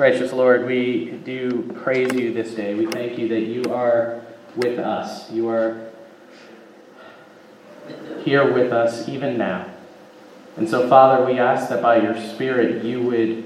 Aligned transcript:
Gracious 0.00 0.32
Lord, 0.32 0.64
we 0.64 1.10
do 1.26 1.70
praise 1.82 2.10
you 2.14 2.32
this 2.32 2.54
day. 2.54 2.74
We 2.74 2.86
thank 2.86 3.18
you 3.18 3.28
that 3.28 3.40
you 3.40 3.64
are 3.64 4.22
with 4.56 4.78
us. 4.78 5.30
You 5.30 5.50
are 5.50 5.90
here 8.24 8.50
with 8.50 8.72
us 8.72 9.10
even 9.10 9.36
now. 9.36 9.70
And 10.56 10.66
so, 10.66 10.88
Father, 10.88 11.26
we 11.26 11.38
ask 11.38 11.68
that 11.68 11.82
by 11.82 12.00
your 12.00 12.18
Spirit 12.18 12.82
you 12.82 13.02
would 13.02 13.44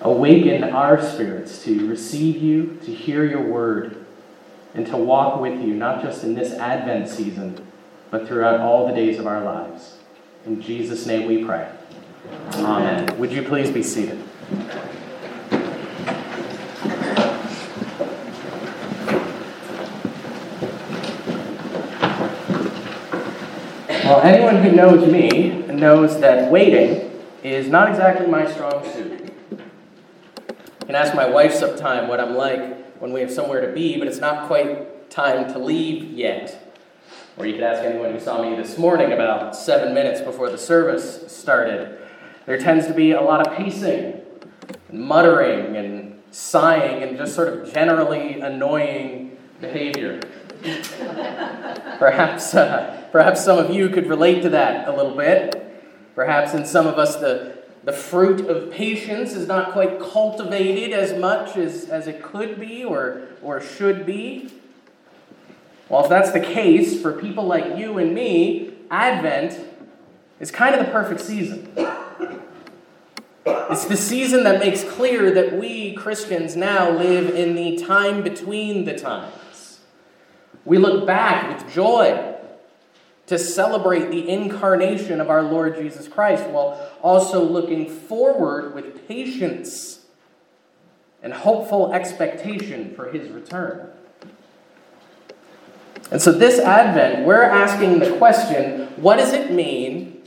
awaken 0.00 0.64
our 0.64 1.00
spirits 1.00 1.62
to 1.62 1.86
receive 1.86 2.42
you, 2.42 2.80
to 2.84 2.92
hear 2.92 3.24
your 3.24 3.42
word, 3.42 4.04
and 4.74 4.84
to 4.88 4.96
walk 4.96 5.40
with 5.40 5.60
you, 5.60 5.74
not 5.74 6.02
just 6.02 6.24
in 6.24 6.34
this 6.34 6.54
Advent 6.54 7.08
season, 7.08 7.64
but 8.10 8.26
throughout 8.26 8.58
all 8.58 8.88
the 8.88 8.94
days 8.94 9.20
of 9.20 9.28
our 9.28 9.44
lives. 9.44 9.98
In 10.44 10.60
Jesus' 10.60 11.06
name 11.06 11.28
we 11.28 11.44
pray. 11.44 11.70
Amen. 12.54 13.16
Would 13.20 13.30
you 13.30 13.44
please 13.44 13.70
be 13.70 13.84
seated? 13.84 14.20
Well, 24.10 24.22
anyone 24.22 24.60
who 24.60 24.72
knows 24.72 25.08
me 25.08 25.50
knows 25.68 26.18
that 26.18 26.50
waiting 26.50 27.12
is 27.44 27.68
not 27.68 27.88
exactly 27.88 28.26
my 28.26 28.44
strong 28.50 28.84
suit. 28.92 29.32
You 29.52 29.60
can 30.84 30.96
ask 30.96 31.14
my 31.14 31.30
wife 31.30 31.54
sometime 31.54 32.08
what 32.08 32.18
I'm 32.18 32.34
like 32.34 32.90
when 33.00 33.12
we 33.12 33.20
have 33.20 33.30
somewhere 33.30 33.64
to 33.64 33.72
be, 33.72 34.00
but 34.00 34.08
it's 34.08 34.18
not 34.18 34.48
quite 34.48 35.12
time 35.12 35.52
to 35.52 35.60
leave 35.60 36.10
yet. 36.10 36.74
Or 37.36 37.46
you 37.46 37.52
could 37.52 37.62
ask 37.62 37.84
anyone 37.84 38.10
who 38.10 38.18
saw 38.18 38.42
me 38.42 38.56
this 38.56 38.76
morning 38.76 39.12
about 39.12 39.54
seven 39.54 39.94
minutes 39.94 40.20
before 40.20 40.50
the 40.50 40.58
service 40.58 41.30
started. 41.30 41.96
There 42.46 42.58
tends 42.58 42.88
to 42.88 42.92
be 42.92 43.12
a 43.12 43.20
lot 43.20 43.46
of 43.46 43.56
pacing, 43.56 44.22
and 44.88 45.00
muttering, 45.00 45.76
and 45.76 46.20
sighing, 46.32 47.04
and 47.04 47.16
just 47.16 47.36
sort 47.36 47.46
of 47.46 47.72
generally 47.72 48.40
annoying 48.40 49.38
behavior. 49.60 50.18
Perhaps. 51.98 52.54
Uh, 52.54 52.96
Perhaps 53.10 53.44
some 53.44 53.58
of 53.58 53.70
you 53.70 53.88
could 53.88 54.06
relate 54.06 54.42
to 54.42 54.50
that 54.50 54.86
a 54.86 54.94
little 54.94 55.16
bit. 55.16 55.56
Perhaps 56.14 56.54
in 56.54 56.64
some 56.64 56.86
of 56.86 56.96
us, 56.96 57.16
the, 57.16 57.58
the 57.82 57.92
fruit 57.92 58.46
of 58.46 58.70
patience 58.70 59.32
is 59.32 59.48
not 59.48 59.72
quite 59.72 59.98
cultivated 60.00 60.92
as 60.92 61.18
much 61.18 61.56
as, 61.56 61.88
as 61.88 62.06
it 62.06 62.22
could 62.22 62.60
be 62.60 62.84
or, 62.84 63.22
or 63.42 63.60
should 63.60 64.06
be. 64.06 64.52
Well, 65.88 66.04
if 66.04 66.08
that's 66.08 66.30
the 66.30 66.40
case, 66.40 67.02
for 67.02 67.12
people 67.12 67.44
like 67.44 67.76
you 67.76 67.98
and 67.98 68.14
me, 68.14 68.74
Advent 68.92 69.58
is 70.38 70.52
kind 70.52 70.76
of 70.76 70.86
the 70.86 70.92
perfect 70.92 71.20
season. 71.20 71.72
It's 73.44 73.86
the 73.86 73.96
season 73.96 74.44
that 74.44 74.60
makes 74.60 74.84
clear 74.84 75.32
that 75.32 75.58
we 75.58 75.94
Christians 75.94 76.54
now 76.54 76.90
live 76.90 77.34
in 77.34 77.56
the 77.56 77.76
time 77.76 78.22
between 78.22 78.84
the 78.84 78.96
times. 78.96 79.34
We 80.64 80.78
look 80.78 81.06
back 81.06 81.48
with 81.48 81.72
joy 81.72 82.36
to 83.26 83.38
celebrate 83.38 84.10
the 84.10 84.28
incarnation 84.28 85.20
of 85.20 85.30
our 85.30 85.42
Lord 85.42 85.76
Jesus 85.76 86.08
Christ 86.08 86.46
while 86.48 86.90
also 87.00 87.42
looking 87.42 87.88
forward 87.88 88.74
with 88.74 89.06
patience 89.06 90.00
and 91.22 91.32
hopeful 91.32 91.92
expectation 91.92 92.94
for 92.94 93.10
his 93.10 93.28
return. 93.28 93.90
And 96.10 96.20
so, 96.20 96.32
this 96.32 96.58
Advent, 96.58 97.24
we're 97.24 97.42
asking 97.42 98.00
the 98.00 98.16
question 98.16 98.88
what 98.96 99.16
does 99.16 99.32
it 99.32 99.52
mean 99.52 100.22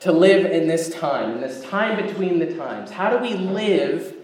to 0.00 0.12
live 0.12 0.44
in 0.44 0.68
this 0.68 0.90
time, 0.90 1.36
in 1.36 1.40
this 1.40 1.62
time 1.64 2.04
between 2.04 2.38
the 2.40 2.54
times? 2.54 2.90
How 2.90 3.08
do 3.08 3.18
we 3.18 3.34
live 3.34 4.14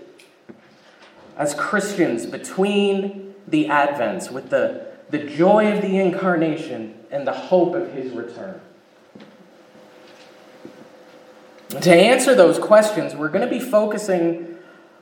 as 1.38 1.54
Christians 1.54 2.26
between 2.26 3.34
the 3.46 3.66
Advents 3.66 4.30
with 4.30 4.50
the, 4.50 4.87
the 5.10 5.18
joy 5.18 5.72
of 5.72 5.82
the 5.82 5.98
incarnation 5.98 6.94
and 7.10 7.26
the 7.26 7.32
hope 7.32 7.74
of 7.74 7.92
his 7.92 8.12
return. 8.12 8.60
To 11.70 11.94
answer 11.94 12.34
those 12.34 12.58
questions, 12.58 13.14
we're 13.14 13.28
going 13.28 13.48
to 13.48 13.50
be 13.50 13.60
focusing 13.60 14.56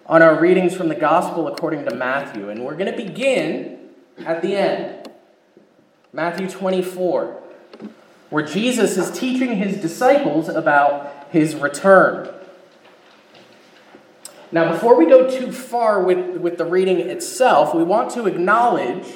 on 0.07 0.23
our 0.23 0.39
readings 0.39 0.75
from 0.75 0.89
the 0.89 0.95
Gospel 0.95 1.49
according 1.49 1.85
to 1.87 1.95
Matthew, 1.95 2.49
and 2.49 2.65
we're 2.65 2.77
going 2.77 2.91
to 2.91 2.97
begin 2.97 3.91
at 4.25 4.43
the 4.43 4.57
end. 4.57 5.11
Matthew 6.13 6.49
24, 6.49 7.43
where 8.31 8.45
Jesus 8.45 8.97
is 8.97 9.11
teaching 9.17 9.57
his 9.57 9.81
disciples 9.81 10.49
about 10.49 11.29
his 11.31 11.55
return. 11.55 12.33
Now, 14.53 14.73
before 14.73 14.97
we 14.97 15.07
go 15.07 15.29
too 15.29 15.53
far 15.53 16.03
with, 16.03 16.37
with 16.39 16.57
the 16.57 16.65
reading 16.65 17.01
itself, 17.01 17.75
we 17.75 17.83
want 17.83 18.11
to 18.13 18.27
acknowledge 18.27 19.07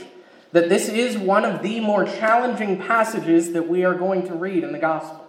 that 0.53 0.69
this 0.69 0.89
is 0.89 1.17
one 1.17 1.45
of 1.45 1.63
the 1.63 1.81
more 1.81 2.05
challenging 2.05 2.79
passages 2.79 3.53
that 3.53 3.69
we 3.69 3.85
are 3.85 3.95
going 3.95 4.27
to 4.27 4.35
read 4.35 4.65
in 4.65 4.73
the 4.73 4.79
Gospels. 4.79 5.27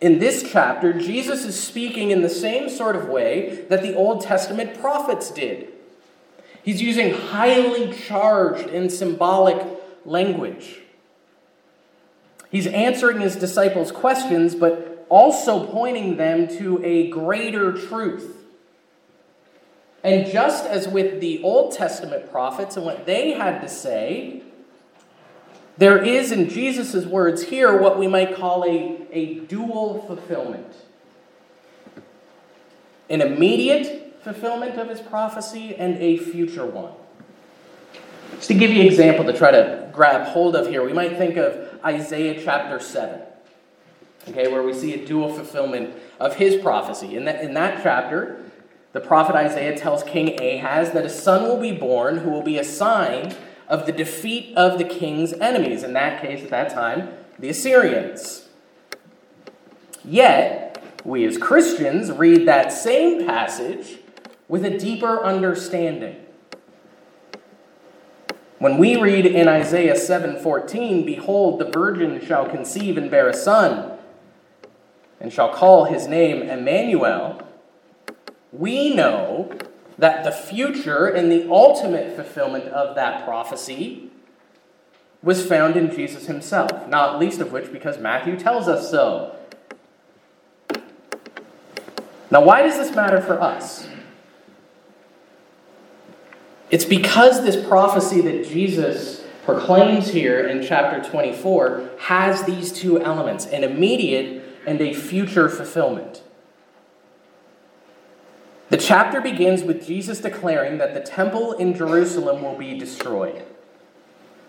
In 0.00 0.18
this 0.18 0.48
chapter, 0.50 0.92
Jesus 0.92 1.44
is 1.44 1.58
speaking 1.58 2.10
in 2.10 2.22
the 2.22 2.28
same 2.28 2.68
sort 2.68 2.96
of 2.96 3.08
way 3.08 3.64
that 3.68 3.82
the 3.82 3.94
Old 3.94 4.20
Testament 4.20 4.78
prophets 4.78 5.30
did. 5.30 5.72
He's 6.62 6.82
using 6.82 7.14
highly 7.14 7.92
charged 7.92 8.68
and 8.68 8.92
symbolic 8.92 9.64
language. 10.04 10.80
He's 12.50 12.66
answering 12.66 13.20
his 13.20 13.36
disciples' 13.36 13.90
questions, 13.90 14.54
but 14.54 15.06
also 15.08 15.66
pointing 15.66 16.16
them 16.16 16.48
to 16.58 16.84
a 16.84 17.08
greater 17.10 17.72
truth. 17.72 18.35
And 20.04 20.30
just 20.30 20.66
as 20.66 20.86
with 20.86 21.20
the 21.20 21.42
Old 21.42 21.72
Testament 21.72 22.30
prophets 22.30 22.76
and 22.76 22.84
what 22.84 23.06
they 23.06 23.32
had 23.32 23.60
to 23.60 23.68
say, 23.68 24.42
there 25.78 26.02
is 26.02 26.32
in 26.32 26.48
Jesus' 26.48 27.04
words 27.04 27.42
here 27.44 27.76
what 27.76 27.98
we 27.98 28.06
might 28.06 28.36
call 28.36 28.64
a, 28.64 29.06
a 29.10 29.40
dual 29.40 30.04
fulfillment 30.06 30.74
an 33.08 33.20
immediate 33.20 34.20
fulfillment 34.22 34.78
of 34.78 34.88
his 34.88 35.00
prophecy 35.00 35.74
and 35.76 35.96
a 35.98 36.18
future 36.18 36.66
one. 36.66 36.92
Just 38.32 38.48
to 38.48 38.54
give 38.54 38.70
you 38.70 38.80
an 38.80 38.86
example 38.86 39.24
to 39.24 39.32
try 39.32 39.50
to 39.50 39.88
grab 39.92 40.26
hold 40.26 40.56
of 40.56 40.66
here, 40.66 40.84
we 40.84 40.92
might 40.92 41.16
think 41.16 41.36
of 41.36 41.78
Isaiah 41.84 42.42
chapter 42.42 42.80
7, 42.80 43.20
okay, 44.28 44.48
where 44.48 44.62
we 44.62 44.72
see 44.72 44.94
a 44.94 45.06
dual 45.06 45.32
fulfillment 45.32 45.94
of 46.18 46.34
his 46.34 46.60
prophecy. 46.60 47.16
In 47.16 47.24
that, 47.26 47.42
in 47.42 47.54
that 47.54 47.82
chapter, 47.82 48.40
the 48.96 49.00
prophet 49.02 49.36
Isaiah 49.36 49.76
tells 49.76 50.02
King 50.02 50.40
Ahaz 50.40 50.92
that 50.92 51.04
a 51.04 51.10
son 51.10 51.42
will 51.42 51.60
be 51.60 51.70
born 51.70 52.16
who 52.16 52.30
will 52.30 52.40
be 52.40 52.56
a 52.56 52.64
sign 52.64 53.34
of 53.68 53.84
the 53.84 53.92
defeat 53.92 54.56
of 54.56 54.78
the 54.78 54.84
king's 54.84 55.34
enemies, 55.34 55.82
in 55.82 55.92
that 55.92 56.22
case, 56.22 56.42
at 56.42 56.48
that 56.48 56.70
time, 56.70 57.10
the 57.38 57.50
Assyrians. 57.50 58.48
Yet, 60.02 60.82
we 61.04 61.26
as 61.26 61.36
Christians 61.36 62.10
read 62.10 62.48
that 62.48 62.72
same 62.72 63.26
passage 63.26 63.98
with 64.48 64.64
a 64.64 64.78
deeper 64.78 65.22
understanding. 65.22 66.16
When 68.58 68.78
we 68.78 68.96
read 68.96 69.26
in 69.26 69.46
Isaiah 69.46 69.96
7:14, 69.96 71.04
behold 71.04 71.58
the 71.58 71.70
virgin 71.70 72.18
shall 72.24 72.46
conceive 72.46 72.96
and 72.96 73.10
bear 73.10 73.28
a 73.28 73.34
son 73.34 73.98
and 75.20 75.30
shall 75.30 75.52
call 75.52 75.84
his 75.84 76.08
name 76.08 76.40
Emmanuel, 76.40 77.45
we 78.52 78.94
know 78.94 79.56
that 79.98 80.24
the 80.24 80.32
future 80.32 81.06
and 81.06 81.30
the 81.32 81.48
ultimate 81.50 82.14
fulfillment 82.14 82.66
of 82.66 82.94
that 82.94 83.24
prophecy 83.24 84.10
was 85.22 85.44
found 85.44 85.76
in 85.76 85.90
Jesus 85.90 86.26
himself, 86.26 86.88
not 86.88 87.18
least 87.18 87.40
of 87.40 87.50
which 87.50 87.72
because 87.72 87.98
Matthew 87.98 88.38
tells 88.38 88.68
us 88.68 88.90
so. 88.90 89.36
Now, 92.30 92.42
why 92.44 92.62
does 92.62 92.76
this 92.76 92.94
matter 92.94 93.20
for 93.20 93.40
us? 93.40 93.88
It's 96.70 96.84
because 96.84 97.42
this 97.42 97.64
prophecy 97.66 98.20
that 98.22 98.46
Jesus 98.46 99.24
proclaims 99.44 100.08
here 100.08 100.46
in 100.46 100.66
chapter 100.66 101.08
24 101.08 101.90
has 102.00 102.42
these 102.44 102.72
two 102.72 103.00
elements 103.00 103.46
an 103.46 103.62
immediate 103.62 104.42
and 104.66 104.80
a 104.80 104.92
future 104.92 105.48
fulfillment. 105.48 106.22
The 108.76 108.82
chapter 108.82 109.22
begins 109.22 109.62
with 109.62 109.86
Jesus 109.86 110.20
declaring 110.20 110.76
that 110.76 110.92
the 110.92 111.00
temple 111.00 111.54
in 111.54 111.72
Jerusalem 111.72 112.42
will 112.42 112.58
be 112.58 112.78
destroyed. 112.78 113.42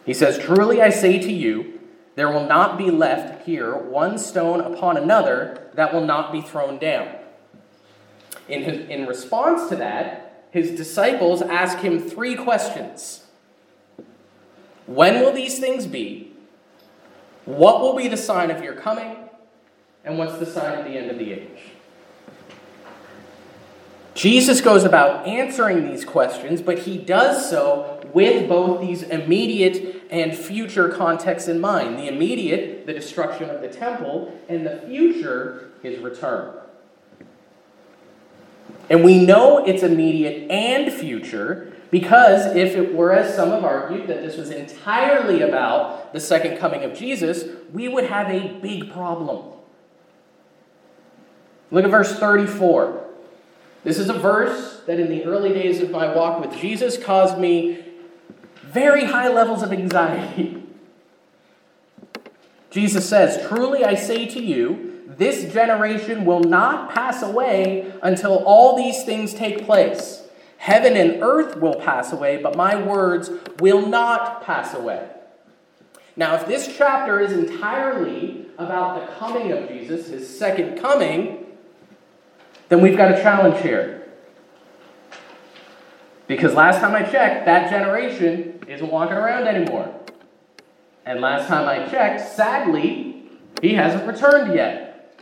He 0.06 0.14
says, 0.14 0.38
Truly 0.38 0.82
I 0.82 0.90
say 0.90 1.18
to 1.18 1.32
you, 1.32 1.80
there 2.16 2.30
will 2.30 2.46
not 2.46 2.78
be 2.78 2.92
left 2.92 3.46
here 3.46 3.74
one 3.74 4.18
stone 4.18 4.60
upon 4.60 4.98
another 4.98 5.72
that 5.76 5.94
will 5.94 6.04
not 6.04 6.34
be 6.34 6.42
thrown 6.42 6.78
down. 6.78 7.08
In, 8.50 8.64
his, 8.64 8.90
in 8.90 9.08
response 9.08 9.70
to 9.70 9.78
that, 9.78 10.44
his 10.52 10.72
disciples 10.72 11.42
ask 11.42 11.78
him 11.78 11.98
three 11.98 12.36
questions 12.36 13.28
When 14.88 15.22
will 15.22 15.32
these 15.32 15.58
things 15.58 15.88
be? 15.88 16.34
What 17.46 17.80
will 17.80 17.96
be 17.96 18.10
the 18.10 18.18
sign 18.18 18.52
of 18.52 18.62
your 18.62 18.74
coming? 18.74 19.30
And 20.04 20.18
what's 20.18 20.38
the 20.38 20.46
sign 20.46 20.78
of 20.78 20.84
the 20.84 20.98
end 20.98 21.12
of 21.12 21.18
the 21.18 21.32
age? 21.32 21.77
Jesus 24.18 24.62
goes 24.62 24.84
about 24.84 25.28
answering 25.28 25.88
these 25.88 26.04
questions, 26.04 26.60
but 26.60 26.80
he 26.80 26.98
does 26.98 27.48
so 27.48 28.02
with 28.16 28.50
both 28.50 28.82
these 28.82 29.04
immediate 29.04 30.02
and 30.10 30.36
future 30.36 30.90
contexts 30.90 31.48
in 31.48 31.62
mind. 31.62 32.00
The 32.00 32.08
immediate, 32.08 32.88
the 32.88 32.94
destruction 32.94 33.52
of 33.52 33.62
the 33.62 33.68
temple, 33.68 34.36
and 34.50 34.66
the 34.66 34.82
future, 34.88 35.70
his 35.84 36.00
return. 36.00 36.52
And 38.90 39.04
we 39.04 39.24
know 39.24 39.64
it's 39.64 39.84
immediate 39.84 40.50
and 40.50 40.92
future 40.92 41.72
because 41.92 42.56
if 42.56 42.76
it 42.76 42.96
were, 42.96 43.14
as 43.14 43.36
some 43.36 43.52
have 43.52 43.64
argued, 43.64 44.08
that 44.08 44.24
this 44.24 44.36
was 44.36 44.50
entirely 44.50 45.44
about 45.44 46.12
the 46.12 46.20
second 46.20 46.58
coming 46.58 46.84
of 46.84 46.98
Jesus, 46.98 47.44
we 47.72 47.88
would 47.88 48.06
have 48.06 48.30
a 48.30 48.60
big 48.62 48.92
problem. 48.92 49.54
Look 51.70 51.86
at 51.86 51.92
verse 51.92 52.18
34. 52.18 53.07
This 53.88 54.00
is 54.00 54.10
a 54.10 54.14
verse 54.14 54.82
that 54.86 55.00
in 55.00 55.08
the 55.08 55.24
early 55.24 55.54
days 55.54 55.80
of 55.82 55.92
my 55.92 56.14
walk 56.14 56.42
with 56.42 56.60
Jesus 56.60 57.02
caused 57.02 57.38
me 57.38 57.86
very 58.62 59.06
high 59.06 59.30
levels 59.30 59.64
of 59.64 59.72
anxiety. 59.72 60.62
Jesus 62.70 63.08
says, 63.08 63.48
Truly 63.48 63.86
I 63.86 63.96
say 63.96 64.26
to 64.26 64.44
you, 64.44 65.06
this 65.08 65.54
generation 65.54 66.26
will 66.26 66.42
not 66.42 66.94
pass 66.94 67.22
away 67.24 67.90
until 68.04 68.44
all 68.44 68.76
these 68.76 69.06
things 69.06 69.34
take 69.34 69.66
place. 69.66 70.24
Heaven 70.58 70.98
and 70.98 71.24
earth 71.24 71.56
will 71.56 71.76
pass 71.76 72.12
away, 72.12 72.42
but 72.44 72.58
my 72.58 72.76
words 72.76 73.30
will 73.62 73.88
not 73.88 74.44
pass 74.44 74.74
away. 74.74 75.08
Now, 76.18 76.36
if 76.36 76.46
this 76.46 76.76
chapter 76.78 77.22
is 77.22 77.32
entirely 77.32 78.48
about 78.58 79.00
the 79.00 79.16
coming 79.16 79.54
of 79.54 79.70
Jesus, 79.70 80.10
his 80.10 80.38
second 80.38 80.78
coming, 80.78 81.47
then 82.70 82.82
we've 82.82 82.98
got 82.98 83.18
a 83.18 83.22
challenge 83.22 83.62
here. 83.62 84.08
Because 86.28 86.54
last 86.54 86.82
time 86.82 86.94
I 86.94 87.10
checked, 87.10 87.46
that 87.46 87.70
generation 87.70 88.60
isn't 88.68 88.92
walking 88.92 89.16
around 89.16 89.48
anymore. 89.48 89.94
And 91.06 91.22
last 91.22 91.48
time 91.48 91.68
I 91.70 91.90
checked, 91.90 92.36
sadly, 92.36 93.24
he 93.62 93.74
hasn't 93.76 94.06
returned 94.06 94.54
yet. 94.54 95.16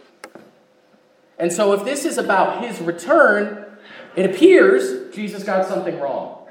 And 1.37 1.53
so, 1.53 1.73
if 1.73 1.83
this 1.83 2.05
is 2.05 2.17
about 2.17 2.63
his 2.63 2.79
return, 2.79 3.65
it 4.15 4.25
appears 4.25 5.13
Jesus 5.13 5.43
got 5.43 5.67
something 5.67 5.99
wrong. 5.99 6.47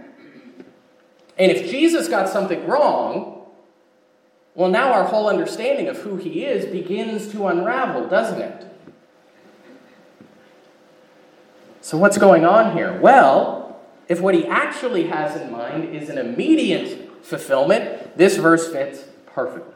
And 1.36 1.50
if 1.50 1.68
Jesus 1.70 2.06
got 2.06 2.28
something 2.28 2.66
wrong, 2.66 3.46
well, 4.54 4.70
now 4.70 4.92
our 4.92 5.04
whole 5.04 5.28
understanding 5.28 5.88
of 5.88 5.98
who 5.98 6.16
he 6.16 6.44
is 6.44 6.66
begins 6.66 7.32
to 7.32 7.48
unravel, 7.48 8.06
doesn't 8.06 8.40
it? 8.40 8.73
So, 11.84 11.98
what's 11.98 12.16
going 12.16 12.46
on 12.46 12.74
here? 12.74 12.98
Well, 12.98 13.78
if 14.08 14.18
what 14.18 14.34
he 14.34 14.46
actually 14.46 15.08
has 15.08 15.38
in 15.38 15.52
mind 15.52 15.94
is 15.94 16.08
an 16.08 16.16
immediate 16.16 17.22
fulfillment, 17.22 18.16
this 18.16 18.38
verse 18.38 18.72
fits 18.72 19.04
perfectly. 19.26 19.74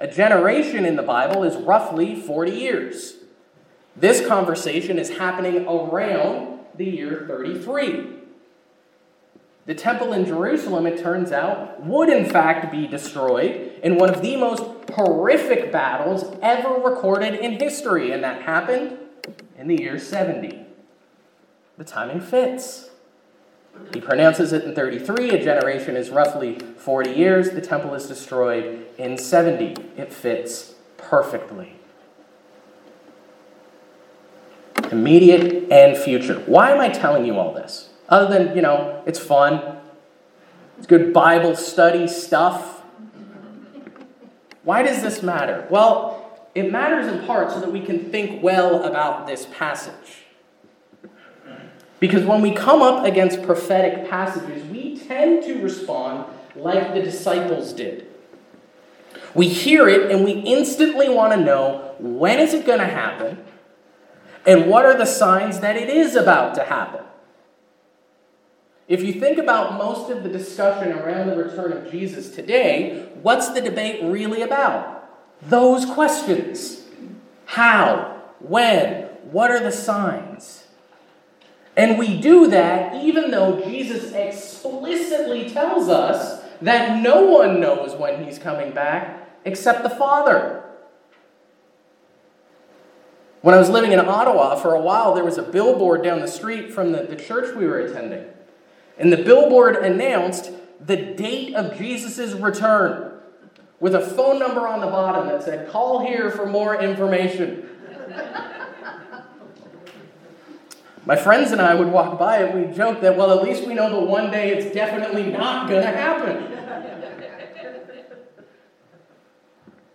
A 0.00 0.08
generation 0.08 0.84
in 0.84 0.96
the 0.96 1.02
Bible 1.04 1.44
is 1.44 1.54
roughly 1.54 2.16
40 2.16 2.50
years. 2.50 3.14
This 3.94 4.26
conversation 4.26 4.98
is 4.98 5.10
happening 5.10 5.64
around 5.68 6.58
the 6.74 6.86
year 6.86 7.24
33. 7.28 8.08
The 9.66 9.76
temple 9.76 10.12
in 10.12 10.26
Jerusalem, 10.26 10.88
it 10.88 11.00
turns 11.00 11.30
out, 11.30 11.84
would 11.84 12.08
in 12.08 12.24
fact 12.28 12.72
be 12.72 12.88
destroyed 12.88 13.78
in 13.84 13.94
one 13.94 14.10
of 14.10 14.22
the 14.22 14.34
most 14.34 14.64
horrific 14.90 15.70
battles 15.70 16.36
ever 16.42 16.70
recorded 16.70 17.34
in 17.34 17.60
history, 17.60 18.10
and 18.10 18.24
that 18.24 18.42
happened 18.42 18.98
in 19.56 19.68
the 19.68 19.80
year 19.80 20.00
70 20.00 20.63
the 21.76 21.84
timing 21.84 22.20
fits. 22.20 22.90
He 23.92 24.00
pronounces 24.00 24.52
it 24.52 24.64
in 24.64 24.74
33. 24.74 25.30
A 25.30 25.42
generation 25.42 25.96
is 25.96 26.10
roughly 26.10 26.58
40 26.58 27.10
years. 27.10 27.50
The 27.50 27.60
temple 27.60 27.94
is 27.94 28.06
destroyed 28.06 28.86
in 28.98 29.18
70. 29.18 29.76
It 29.96 30.12
fits 30.12 30.74
perfectly. 30.96 31.76
Immediate 34.92 35.72
and 35.72 35.96
future. 35.96 36.40
Why 36.46 36.70
am 36.70 36.80
I 36.80 36.88
telling 36.88 37.24
you 37.24 37.36
all 37.36 37.52
this? 37.52 37.90
Other 38.08 38.32
than, 38.32 38.54
you 38.54 38.62
know, 38.62 39.02
it's 39.06 39.18
fun, 39.18 39.78
it's 40.78 40.86
good 40.86 41.12
Bible 41.12 41.56
study 41.56 42.06
stuff. 42.06 42.82
Why 44.62 44.82
does 44.82 45.02
this 45.02 45.22
matter? 45.22 45.66
Well, 45.68 46.48
it 46.54 46.70
matters 46.70 47.06
in 47.06 47.26
part 47.26 47.50
so 47.50 47.60
that 47.60 47.72
we 47.72 47.80
can 47.80 48.10
think 48.10 48.42
well 48.42 48.84
about 48.84 49.26
this 49.26 49.46
passage. 49.52 50.23
Because 52.04 52.22
when 52.26 52.42
we 52.42 52.52
come 52.52 52.82
up 52.82 53.06
against 53.06 53.42
prophetic 53.44 54.10
passages, 54.10 54.62
we 54.66 54.98
tend 54.98 55.42
to 55.44 55.62
respond 55.62 56.26
like 56.54 56.92
the 56.92 57.00
disciples 57.00 57.72
did. 57.72 58.06
We 59.34 59.48
hear 59.48 59.88
it 59.88 60.10
and 60.10 60.22
we 60.22 60.32
instantly 60.32 61.08
want 61.08 61.32
to 61.32 61.40
know 61.40 61.94
when 61.98 62.40
is 62.40 62.52
it 62.52 62.66
going 62.66 62.80
to 62.80 62.86
happen 62.86 63.42
and 64.44 64.66
what 64.66 64.84
are 64.84 64.98
the 64.98 65.06
signs 65.06 65.60
that 65.60 65.78
it 65.78 65.88
is 65.88 66.14
about 66.14 66.54
to 66.56 66.64
happen. 66.64 67.06
If 68.86 69.02
you 69.02 69.14
think 69.14 69.38
about 69.38 69.78
most 69.78 70.10
of 70.10 70.22
the 70.22 70.28
discussion 70.28 70.92
around 70.92 71.28
the 71.28 71.36
return 71.36 71.72
of 71.72 71.90
Jesus 71.90 72.34
today, 72.34 73.08
what's 73.22 73.48
the 73.48 73.62
debate 73.62 74.04
really 74.04 74.42
about? 74.42 75.08
Those 75.40 75.86
questions. 75.86 76.84
How? 77.46 78.20
When? 78.40 79.04
What 79.30 79.50
are 79.50 79.60
the 79.60 79.72
signs? 79.72 80.63
And 81.76 81.98
we 81.98 82.20
do 82.20 82.48
that 82.48 82.94
even 83.02 83.30
though 83.30 83.60
Jesus 83.60 84.12
explicitly 84.12 85.48
tells 85.50 85.88
us 85.88 86.42
that 86.62 87.02
no 87.02 87.22
one 87.22 87.60
knows 87.60 87.94
when 87.98 88.24
he's 88.24 88.38
coming 88.38 88.72
back 88.72 89.28
except 89.44 89.82
the 89.82 89.90
Father. 89.90 90.62
When 93.42 93.54
I 93.54 93.58
was 93.58 93.68
living 93.68 93.92
in 93.92 94.00
Ottawa 94.00 94.54
for 94.56 94.74
a 94.74 94.80
while, 94.80 95.14
there 95.14 95.24
was 95.24 95.36
a 95.36 95.42
billboard 95.42 96.02
down 96.02 96.20
the 96.20 96.28
street 96.28 96.72
from 96.72 96.92
the, 96.92 97.02
the 97.02 97.16
church 97.16 97.54
we 97.54 97.66
were 97.66 97.80
attending. 97.80 98.24
And 98.96 99.12
the 99.12 99.18
billboard 99.18 99.76
announced 99.76 100.50
the 100.80 100.96
date 100.96 101.54
of 101.54 101.76
Jesus' 101.76 102.32
return 102.32 103.20
with 103.80 103.94
a 103.94 104.00
phone 104.00 104.38
number 104.38 104.66
on 104.66 104.80
the 104.80 104.86
bottom 104.86 105.26
that 105.28 105.42
said, 105.42 105.68
Call 105.68 106.06
here 106.06 106.30
for 106.30 106.46
more 106.46 106.80
information. 106.80 107.68
My 111.06 111.16
friends 111.16 111.52
and 111.52 111.60
I 111.60 111.74
would 111.74 111.88
walk 111.88 112.18
by 112.18 112.38
and 112.38 112.58
we'd 112.58 112.74
joke 112.74 113.02
that, 113.02 113.16
well, 113.16 113.38
at 113.38 113.44
least 113.44 113.66
we 113.66 113.74
know 113.74 113.90
that 113.90 114.08
one 114.08 114.30
day 114.30 114.56
it's 114.56 114.74
definitely 114.74 115.24
not 115.24 115.68
going 115.68 115.82
to 115.82 115.90
happen. 115.90 116.50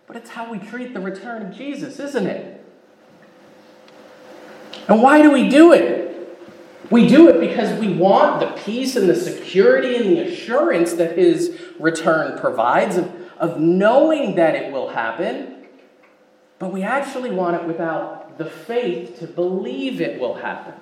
but 0.06 0.16
it's 0.16 0.30
how 0.30 0.50
we 0.50 0.58
treat 0.58 0.94
the 0.94 1.00
return 1.00 1.42
of 1.42 1.56
Jesus, 1.56 1.98
isn't 1.98 2.26
it? 2.26 2.64
And 4.88 5.02
why 5.02 5.22
do 5.22 5.32
we 5.32 5.48
do 5.48 5.72
it? 5.72 6.08
We 6.90 7.06
do 7.06 7.28
it 7.28 7.40
because 7.40 7.78
we 7.78 7.94
want 7.94 8.40
the 8.40 8.60
peace 8.62 8.96
and 8.96 9.08
the 9.08 9.14
security 9.14 9.96
and 9.96 10.06
the 10.06 10.20
assurance 10.20 10.94
that 10.94 11.16
his 11.16 11.56
return 11.78 12.38
provides 12.38 12.96
of, 12.96 13.12
of 13.38 13.60
knowing 13.60 14.36
that 14.36 14.56
it 14.56 14.72
will 14.72 14.88
happen. 14.88 15.66
But 16.58 16.72
we 16.72 16.82
actually 16.82 17.30
want 17.30 17.60
it 17.60 17.66
without 17.66 18.38
the 18.38 18.44
faith 18.44 19.18
to 19.20 19.26
believe 19.26 20.00
it 20.00 20.20
will 20.20 20.34
happen. 20.34 20.74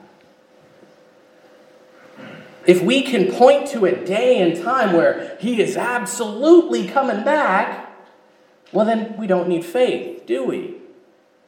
If 2.68 2.82
we 2.82 3.00
can 3.00 3.32
point 3.32 3.66
to 3.68 3.86
a 3.86 3.92
day 4.04 4.42
and 4.42 4.62
time 4.62 4.92
where 4.92 5.38
He 5.40 5.58
is 5.58 5.74
absolutely 5.74 6.86
coming 6.86 7.24
back, 7.24 7.90
well, 8.72 8.84
then 8.84 9.16
we 9.16 9.26
don't 9.26 9.48
need 9.48 9.64
faith, 9.64 10.26
do 10.26 10.44
we? 10.44 10.74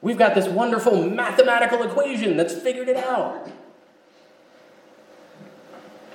We've 0.00 0.17
got 0.17 0.35
this 0.35 0.49
wonderful 0.49 1.07
mathematical 1.07 1.83
equation 1.83 2.39
that's 2.39 2.55
figured 2.55 2.89
it 2.89 2.97
out. 2.97 3.50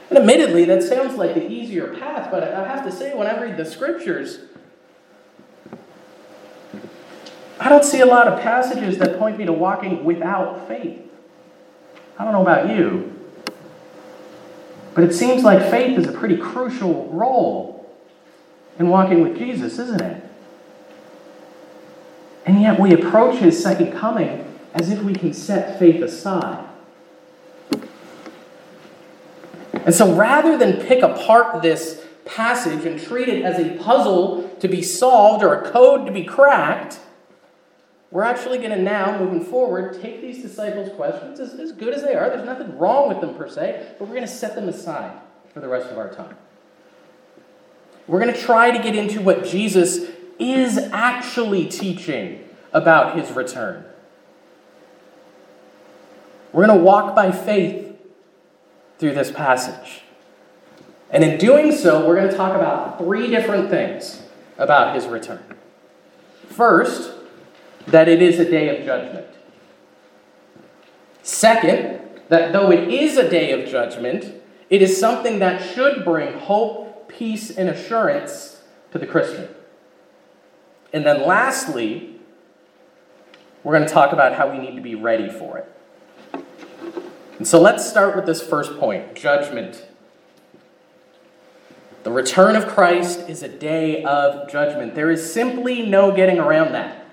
And 0.09 0.17
admittedly, 0.17 0.65
that 0.65 0.81
sounds 0.81 1.15
like 1.15 1.35
the 1.35 1.47
easier 1.51 1.93
path, 1.99 2.31
but 2.31 2.43
I 2.43 2.67
have 2.67 2.83
to 2.85 2.91
say, 2.91 3.13
when 3.13 3.27
I 3.27 3.39
read 3.39 3.57
the 3.57 3.65
scriptures, 3.65 4.39
I 7.59 7.69
don't 7.69 7.85
see 7.85 7.99
a 7.99 8.07
lot 8.07 8.27
of 8.27 8.41
passages 8.41 8.97
that 8.97 9.19
point 9.19 9.37
me 9.37 9.45
to 9.45 9.53
walking 9.53 10.03
without 10.03 10.67
faith. 10.67 10.99
I 12.17 12.23
don't 12.23 12.33
know 12.33 12.41
about 12.41 12.75
you. 12.75 13.14
But 14.95 15.03
it 15.03 15.13
seems 15.13 15.43
like 15.43 15.69
faith 15.69 15.99
is 15.99 16.07
a 16.07 16.11
pretty 16.13 16.37
crucial 16.37 17.09
role 17.09 17.85
in 18.79 18.87
walking 18.87 19.21
with 19.21 19.37
Jesus, 19.37 19.77
isn't 19.77 20.01
it? 20.01 20.23
And 22.45 22.61
yet 22.61 22.79
we 22.79 22.93
approach 22.93 23.39
his 23.39 23.61
second 23.61 23.91
coming 23.91 24.41
as 24.73 24.89
if 24.89 25.03
we 25.03 25.13
can 25.13 25.33
set 25.33 25.77
faith 25.77 26.01
aside. 26.01 26.65
And 29.73 29.93
so 29.93 30.15
rather 30.15 30.57
than 30.57 30.85
pick 30.85 31.03
apart 31.03 31.61
this 31.61 32.03
passage 32.23 32.85
and 32.85 32.99
treat 32.99 33.27
it 33.27 33.43
as 33.43 33.59
a 33.59 33.77
puzzle 33.77 34.49
to 34.61 34.67
be 34.67 34.81
solved 34.81 35.43
or 35.43 35.53
a 35.53 35.71
code 35.71 36.05
to 36.05 36.11
be 36.11 36.23
cracked, 36.23 36.99
we're 38.11 38.23
actually 38.23 38.59
going 38.59 38.71
to 38.71 38.81
now, 38.81 39.19
moving 39.19 39.43
forward, 39.43 39.99
take 40.01 40.21
these 40.21 40.41
disciples' 40.41 40.89
questions 40.95 41.39
as, 41.39 41.53
as 41.55 41.71
good 41.71 41.93
as 41.93 42.03
they 42.03 42.15
are. 42.15 42.29
There's 42.29 42.45
nothing 42.45 42.77
wrong 42.77 43.09
with 43.09 43.19
them 43.19 43.35
per 43.35 43.49
se, 43.49 43.95
but 43.97 44.07
we're 44.07 44.15
going 44.15 44.27
to 44.27 44.33
set 44.33 44.55
them 44.55 44.69
aside 44.69 45.19
for 45.53 45.59
the 45.59 45.67
rest 45.67 45.89
of 45.89 45.97
our 45.97 46.13
time. 46.13 46.37
We're 48.07 48.19
going 48.19 48.33
to 48.33 48.39
try 48.39 48.71
to 48.71 48.81
get 48.81 48.95
into 48.95 49.21
what 49.21 49.45
Jesus 49.45 50.11
is 50.37 50.77
actually 50.77 51.65
teaching 51.65 52.47
about 52.71 53.17
his 53.17 53.31
return. 53.31 53.85
We're 56.51 56.67
going 56.67 56.77
to 56.77 56.83
walk 56.83 57.15
by 57.15 57.31
faith 57.31 57.97
through 58.99 59.13
this 59.13 59.31
passage. 59.31 60.03
And 61.09 61.23
in 61.23 61.37
doing 61.37 61.71
so, 61.71 62.07
we're 62.07 62.15
going 62.15 62.29
to 62.29 62.37
talk 62.37 62.55
about 62.55 62.97
three 62.97 63.29
different 63.29 63.69
things 63.69 64.21
about 64.57 64.95
his 64.95 65.05
return. 65.05 65.43
First, 66.47 67.11
that 67.87 68.07
it 68.07 68.21
is 68.21 68.39
a 68.39 68.49
day 68.49 68.75
of 68.75 68.85
judgment. 68.85 69.27
Second, 71.21 72.01
that 72.29 72.53
though 72.53 72.71
it 72.71 72.89
is 72.89 73.17
a 73.17 73.29
day 73.29 73.51
of 73.51 73.69
judgment, 73.69 74.33
it 74.69 74.81
is 74.81 74.99
something 74.99 75.39
that 75.39 75.61
should 75.73 76.03
bring 76.03 76.39
hope, 76.39 77.07
peace, 77.07 77.49
and 77.49 77.69
assurance 77.69 78.61
to 78.91 78.99
the 78.99 79.05
Christian. 79.05 79.47
And 80.91 81.05
then 81.05 81.25
lastly, 81.25 82.19
we're 83.63 83.75
going 83.75 83.87
to 83.87 83.93
talk 83.93 84.13
about 84.13 84.33
how 84.33 84.49
we 84.49 84.57
need 84.57 84.75
to 84.75 84.81
be 84.81 84.95
ready 84.95 85.29
for 85.29 85.57
it. 85.57 86.45
And 87.37 87.47
so 87.47 87.59
let's 87.59 87.87
start 87.87 88.15
with 88.15 88.25
this 88.25 88.41
first 88.41 88.79
point 88.79 89.15
judgment. 89.15 89.85
The 92.03 92.11
return 92.11 92.55
of 92.55 92.67
Christ 92.67 93.27
is 93.27 93.43
a 93.43 93.49
day 93.49 94.03
of 94.03 94.49
judgment. 94.49 94.95
There 94.95 95.09
is 95.09 95.33
simply 95.33 95.85
no 95.85 96.15
getting 96.15 96.39
around 96.39 96.73
that. 96.73 97.04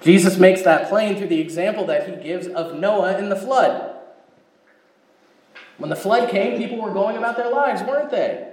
Jesus 0.00 0.38
makes 0.38 0.62
that 0.62 0.88
plain 0.88 1.16
through 1.16 1.28
the 1.28 1.40
example 1.40 1.84
that 1.86 2.08
he 2.08 2.22
gives 2.22 2.46
of 2.46 2.78
Noah 2.78 3.16
and 3.16 3.30
the 3.30 3.36
flood. 3.36 3.96
When 5.76 5.90
the 5.90 5.96
flood 5.96 6.30
came, 6.30 6.58
people 6.58 6.80
were 6.80 6.92
going 6.92 7.16
about 7.16 7.36
their 7.36 7.50
lives, 7.50 7.82
weren't 7.82 8.10
they? 8.10 8.52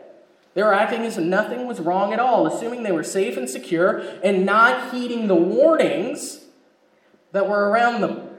They 0.54 0.64
were 0.64 0.74
acting 0.74 1.02
as 1.02 1.18
if 1.18 1.24
nothing 1.24 1.68
was 1.68 1.80
wrong 1.80 2.14
at 2.14 2.20
all, 2.20 2.48
assuming 2.48 2.84
they 2.84 2.92
were 2.92 3.04
safe 3.04 3.38
and 3.38 3.50
secure, 3.50 4.00
and 4.24 4.46
not 4.46 4.94
heeding 4.94 5.28
the 5.28 5.36
warnings 5.36 6.46
that 7.32 7.48
were 7.48 7.70
around 7.70 8.02
them. 8.02 8.30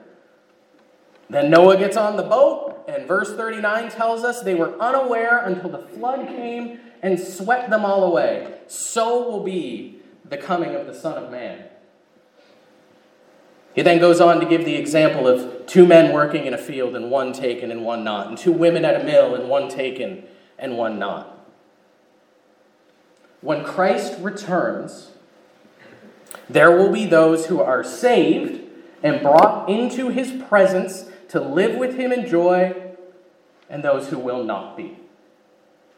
Then 1.30 1.50
Noah 1.50 1.76
gets 1.76 1.96
on 1.96 2.16
the 2.16 2.22
boat, 2.22 2.82
and 2.88 3.06
verse 3.06 3.32
39 3.34 3.90
tells 3.90 4.24
us 4.24 4.40
they 4.40 4.54
were 4.54 4.76
unaware 4.80 5.38
until 5.44 5.70
the 5.70 5.78
flood 5.78 6.26
came 6.26 6.80
and 7.02 7.20
swept 7.20 7.70
them 7.70 7.84
all 7.84 8.02
away. 8.02 8.58
So 8.66 9.30
will 9.30 9.44
be 9.44 10.00
the 10.24 10.38
coming 10.38 10.74
of 10.74 10.86
the 10.86 10.94
Son 10.94 11.22
of 11.22 11.30
Man. 11.30 11.67
He 13.78 13.84
then 13.84 14.00
goes 14.00 14.20
on 14.20 14.40
to 14.40 14.44
give 14.44 14.64
the 14.64 14.74
example 14.74 15.28
of 15.28 15.68
two 15.68 15.86
men 15.86 16.12
working 16.12 16.46
in 16.46 16.52
a 16.52 16.58
field 16.58 16.96
and 16.96 17.12
one 17.12 17.32
taken 17.32 17.70
and 17.70 17.84
one 17.84 18.02
not, 18.02 18.26
and 18.26 18.36
two 18.36 18.50
women 18.50 18.84
at 18.84 19.00
a 19.00 19.04
mill 19.04 19.36
and 19.36 19.48
one 19.48 19.68
taken 19.68 20.24
and 20.58 20.76
one 20.76 20.98
not. 20.98 21.48
When 23.40 23.62
Christ 23.62 24.18
returns, 24.18 25.12
there 26.50 26.76
will 26.76 26.90
be 26.90 27.06
those 27.06 27.46
who 27.46 27.60
are 27.60 27.84
saved 27.84 28.68
and 29.04 29.22
brought 29.22 29.68
into 29.68 30.08
his 30.08 30.32
presence 30.48 31.04
to 31.28 31.40
live 31.40 31.76
with 31.76 31.94
him 31.94 32.10
in 32.10 32.26
joy, 32.26 32.74
and 33.70 33.84
those 33.84 34.08
who 34.08 34.18
will 34.18 34.42
not 34.42 34.76
be, 34.76 34.98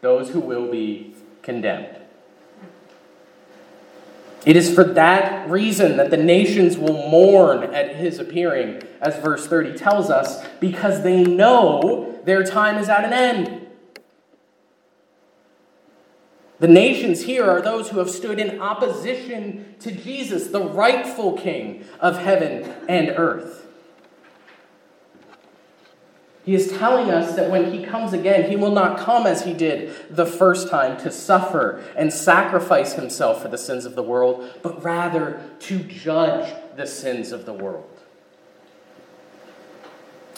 those 0.02 0.28
who 0.28 0.40
will 0.40 0.70
be 0.70 1.14
condemned. 1.40 1.99
It 4.46 4.56
is 4.56 4.74
for 4.74 4.84
that 4.84 5.48
reason 5.50 5.98
that 5.98 6.10
the 6.10 6.16
nations 6.16 6.78
will 6.78 7.08
mourn 7.10 7.74
at 7.74 7.96
his 7.96 8.18
appearing, 8.18 8.82
as 9.00 9.16
verse 9.16 9.46
30 9.46 9.76
tells 9.76 10.08
us, 10.08 10.44
because 10.60 11.02
they 11.02 11.22
know 11.22 12.18
their 12.24 12.42
time 12.42 12.78
is 12.78 12.88
at 12.88 13.04
an 13.04 13.12
end. 13.12 13.66
The 16.58 16.68
nations 16.68 17.22
here 17.22 17.44
are 17.44 17.62
those 17.62 17.88
who 17.88 17.98
have 17.98 18.10
stood 18.10 18.38
in 18.38 18.60
opposition 18.60 19.74
to 19.80 19.90
Jesus, 19.90 20.48
the 20.48 20.62
rightful 20.62 21.32
King 21.32 21.84
of 21.98 22.18
heaven 22.18 22.70
and 22.88 23.08
earth. 23.16 23.66
He 26.44 26.54
is 26.54 26.72
telling 26.72 27.10
us 27.10 27.36
that 27.36 27.50
when 27.50 27.70
he 27.70 27.84
comes 27.84 28.12
again, 28.12 28.48
he 28.48 28.56
will 28.56 28.72
not 28.72 28.98
come 28.98 29.26
as 29.26 29.44
he 29.44 29.52
did 29.52 29.94
the 30.08 30.24
first 30.24 30.70
time 30.70 30.96
to 31.02 31.10
suffer 31.10 31.84
and 31.96 32.12
sacrifice 32.12 32.94
himself 32.94 33.42
for 33.42 33.48
the 33.48 33.58
sins 33.58 33.84
of 33.84 33.94
the 33.94 34.02
world, 34.02 34.48
but 34.62 34.82
rather 34.82 35.42
to 35.60 35.80
judge 35.80 36.54
the 36.76 36.86
sins 36.86 37.32
of 37.32 37.44
the 37.44 37.52
world. 37.52 37.86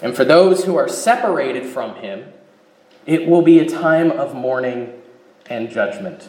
And 0.03 0.17
for 0.17 0.25
those 0.25 0.65
who 0.65 0.77
are 0.77 0.89
separated 0.89 1.65
from 1.65 1.95
him, 1.97 2.33
it 3.07 3.29
will 3.29 3.43
be 3.43 3.61
a 3.61 3.69
time 3.69 4.11
of 4.11 4.35
mourning 4.35 5.01
and 5.47 5.71
judgment. 5.71 6.29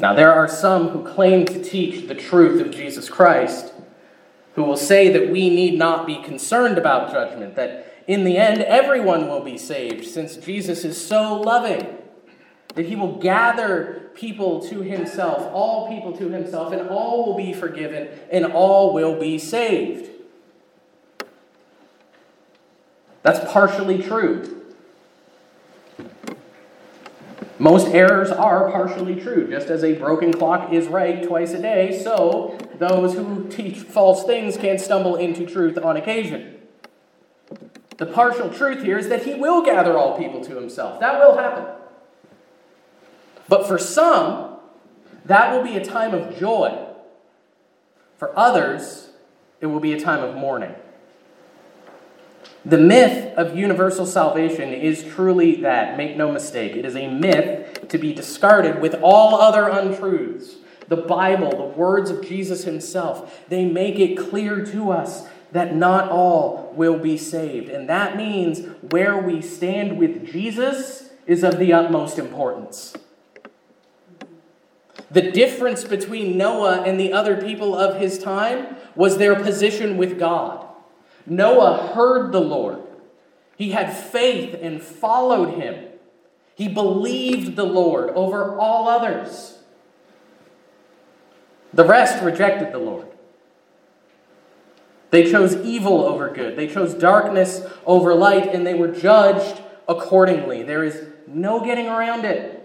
Now, 0.00 0.14
there 0.14 0.32
are 0.32 0.48
some 0.48 0.88
who 0.88 1.04
claim 1.04 1.46
to 1.46 1.62
teach 1.62 2.08
the 2.08 2.14
truth 2.16 2.60
of 2.60 2.72
Jesus 2.72 3.08
Christ 3.08 3.71
who 4.54 4.62
will 4.62 4.76
say 4.76 5.08
that 5.10 5.30
we 5.30 5.48
need 5.50 5.78
not 5.78 6.06
be 6.06 6.22
concerned 6.22 6.78
about 6.78 7.10
judgment, 7.10 7.56
that 7.56 8.02
in 8.06 8.24
the 8.24 8.36
end 8.36 8.62
everyone 8.62 9.28
will 9.28 9.42
be 9.42 9.56
saved, 9.56 10.06
since 10.06 10.36
Jesus 10.36 10.84
is 10.84 11.02
so 11.02 11.40
loving 11.40 11.98
that 12.74 12.86
he 12.86 12.96
will 12.96 13.16
gather 13.16 14.10
people 14.14 14.60
to 14.60 14.80
himself, 14.80 15.50
all 15.52 15.88
people 15.88 16.16
to 16.16 16.28
himself, 16.28 16.72
and 16.72 16.88
all 16.88 17.26
will 17.26 17.36
be 17.36 17.52
forgiven, 17.52 18.08
and 18.30 18.46
all 18.46 18.92
will 18.92 19.18
be 19.18 19.38
saved. 19.38 20.10
That's 23.22 23.52
partially 23.52 24.02
true. 24.02 24.61
Most 27.62 27.94
errors 27.94 28.32
are 28.32 28.72
partially 28.72 29.14
true. 29.20 29.48
Just 29.48 29.68
as 29.68 29.84
a 29.84 29.92
broken 29.92 30.32
clock 30.32 30.72
is 30.72 30.88
right 30.88 31.22
twice 31.22 31.52
a 31.52 31.62
day, 31.62 31.96
so 31.96 32.58
those 32.80 33.14
who 33.14 33.46
teach 33.48 33.78
false 33.78 34.24
things 34.24 34.56
can 34.56 34.80
stumble 34.80 35.14
into 35.14 35.46
truth 35.46 35.78
on 35.78 35.96
occasion. 35.96 36.56
The 37.98 38.06
partial 38.06 38.50
truth 38.50 38.82
here 38.82 38.98
is 38.98 39.08
that 39.10 39.22
he 39.22 39.34
will 39.34 39.62
gather 39.62 39.96
all 39.96 40.18
people 40.18 40.40
to 40.40 40.56
himself. 40.56 40.98
That 40.98 41.20
will 41.20 41.36
happen. 41.36 41.66
But 43.46 43.68
for 43.68 43.78
some, 43.78 44.56
that 45.26 45.54
will 45.54 45.62
be 45.62 45.76
a 45.76 45.84
time 45.84 46.14
of 46.14 46.36
joy. 46.36 46.84
For 48.18 48.36
others, 48.36 49.10
it 49.60 49.66
will 49.66 49.78
be 49.78 49.92
a 49.92 50.00
time 50.00 50.24
of 50.24 50.34
mourning. 50.34 50.74
The 52.64 52.78
myth 52.78 53.36
of 53.36 53.56
universal 53.56 54.06
salvation 54.06 54.72
is 54.72 55.02
truly 55.02 55.56
that, 55.62 55.96
make 55.96 56.16
no 56.16 56.30
mistake. 56.30 56.76
It 56.76 56.84
is 56.84 56.94
a 56.94 57.08
myth 57.08 57.88
to 57.88 57.98
be 57.98 58.14
discarded 58.14 58.80
with 58.80 58.94
all 59.02 59.40
other 59.40 59.68
untruths. 59.68 60.56
The 60.86 60.96
Bible, 60.96 61.50
the 61.50 61.76
words 61.76 62.10
of 62.10 62.24
Jesus 62.26 62.64
himself, 62.64 63.48
they 63.48 63.64
make 63.64 63.98
it 63.98 64.16
clear 64.16 64.64
to 64.66 64.92
us 64.92 65.26
that 65.50 65.74
not 65.74 66.08
all 66.08 66.72
will 66.76 66.98
be 66.98 67.18
saved. 67.18 67.68
And 67.68 67.88
that 67.88 68.16
means 68.16 68.60
where 68.90 69.18
we 69.18 69.42
stand 69.42 69.98
with 69.98 70.26
Jesus 70.30 71.10
is 71.26 71.42
of 71.42 71.58
the 71.58 71.72
utmost 71.72 72.18
importance. 72.18 72.94
The 75.10 75.30
difference 75.30 75.84
between 75.84 76.38
Noah 76.38 76.82
and 76.82 76.98
the 76.98 77.12
other 77.12 77.40
people 77.40 77.76
of 77.76 78.00
his 78.00 78.18
time 78.18 78.76
was 78.94 79.18
their 79.18 79.34
position 79.34 79.96
with 79.96 80.18
God. 80.18 80.66
Noah 81.26 81.92
heard 81.94 82.32
the 82.32 82.40
Lord. 82.40 82.80
He 83.56 83.70
had 83.70 83.96
faith 83.96 84.56
and 84.60 84.82
followed 84.82 85.54
him. 85.54 85.86
He 86.54 86.68
believed 86.68 87.56
the 87.56 87.64
Lord 87.64 88.10
over 88.10 88.58
all 88.58 88.88
others. 88.88 89.58
The 91.72 91.84
rest 91.84 92.22
rejected 92.22 92.72
the 92.72 92.78
Lord. 92.78 93.06
They 95.10 95.30
chose 95.30 95.54
evil 95.56 96.02
over 96.04 96.30
good. 96.30 96.56
They 96.56 96.66
chose 96.66 96.94
darkness 96.94 97.66
over 97.84 98.14
light, 98.14 98.54
and 98.54 98.66
they 98.66 98.74
were 98.74 98.88
judged 98.88 99.62
accordingly. 99.86 100.62
There 100.62 100.84
is 100.84 101.06
no 101.26 101.60
getting 101.60 101.86
around 101.86 102.24
it. 102.24 102.61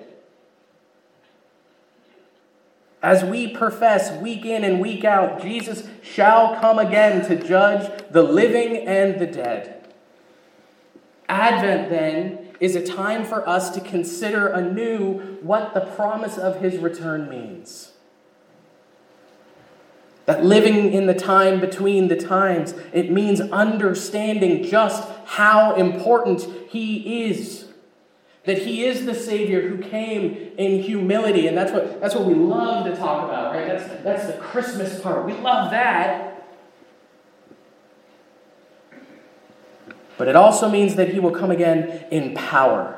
As 3.08 3.24
we 3.24 3.48
profess 3.48 4.12
week 4.22 4.44
in 4.44 4.66
and 4.66 4.82
week 4.82 5.06
out, 5.06 5.42
Jesus 5.42 5.88
shall 6.04 6.60
come 6.60 6.78
again 6.78 7.26
to 7.28 7.42
judge 7.42 7.90
the 8.12 8.22
living 8.22 8.86
and 8.86 9.18
the 9.18 9.26
dead. 9.26 9.88
Advent, 11.30 11.90
then, 11.90 12.50
is 12.60 12.76
a 12.76 12.86
time 12.86 13.24
for 13.24 13.48
us 13.48 13.70
to 13.70 13.80
consider 13.80 14.50
anew 14.50 15.38
what 15.42 15.74
the 15.74 15.80
promise 15.80 16.38
of 16.38 16.60
his 16.60 16.80
return 16.80 17.30
means. 17.30 17.94
That 20.26 20.44
living 20.44 20.92
in 20.92 21.06
the 21.06 21.14
time 21.14 21.62
between 21.62 22.10
the 22.10 22.18
times, 22.18 22.74
it 22.92 23.10
means 23.10 23.40
understanding 23.40 24.66
just 24.66 25.08
how 25.28 25.76
important 25.76 26.46
he 26.70 27.24
is 27.24 27.67
that 28.48 28.60
he 28.60 28.86
is 28.86 29.06
the 29.06 29.14
Savior 29.14 29.68
who 29.68 29.78
came 29.78 30.54
in 30.58 30.82
humility. 30.82 31.48
And 31.48 31.58
that's 31.58 31.74
what, 31.74 32.00
that's 32.00 32.16
what 32.16 32.24
we 32.24 32.34
love 32.34 32.86
to 32.86 32.96
talk 32.96 33.26
about, 33.26 33.54
right? 33.54 33.68
That's, 33.68 34.04
that's 34.04 34.28
the 34.28 34.40
Christmas 34.42 35.02
part. 35.02 35.26
We 35.26 35.34
love 35.34 35.70
that. 35.72 36.48
But 40.18 40.30
it 40.30 40.38
also 40.38 40.70
means 40.70 40.96
that 40.96 41.10
he 41.10 41.20
will 41.20 41.32
come 41.32 41.52
again 41.52 42.06
in 42.10 42.36
power 42.36 42.98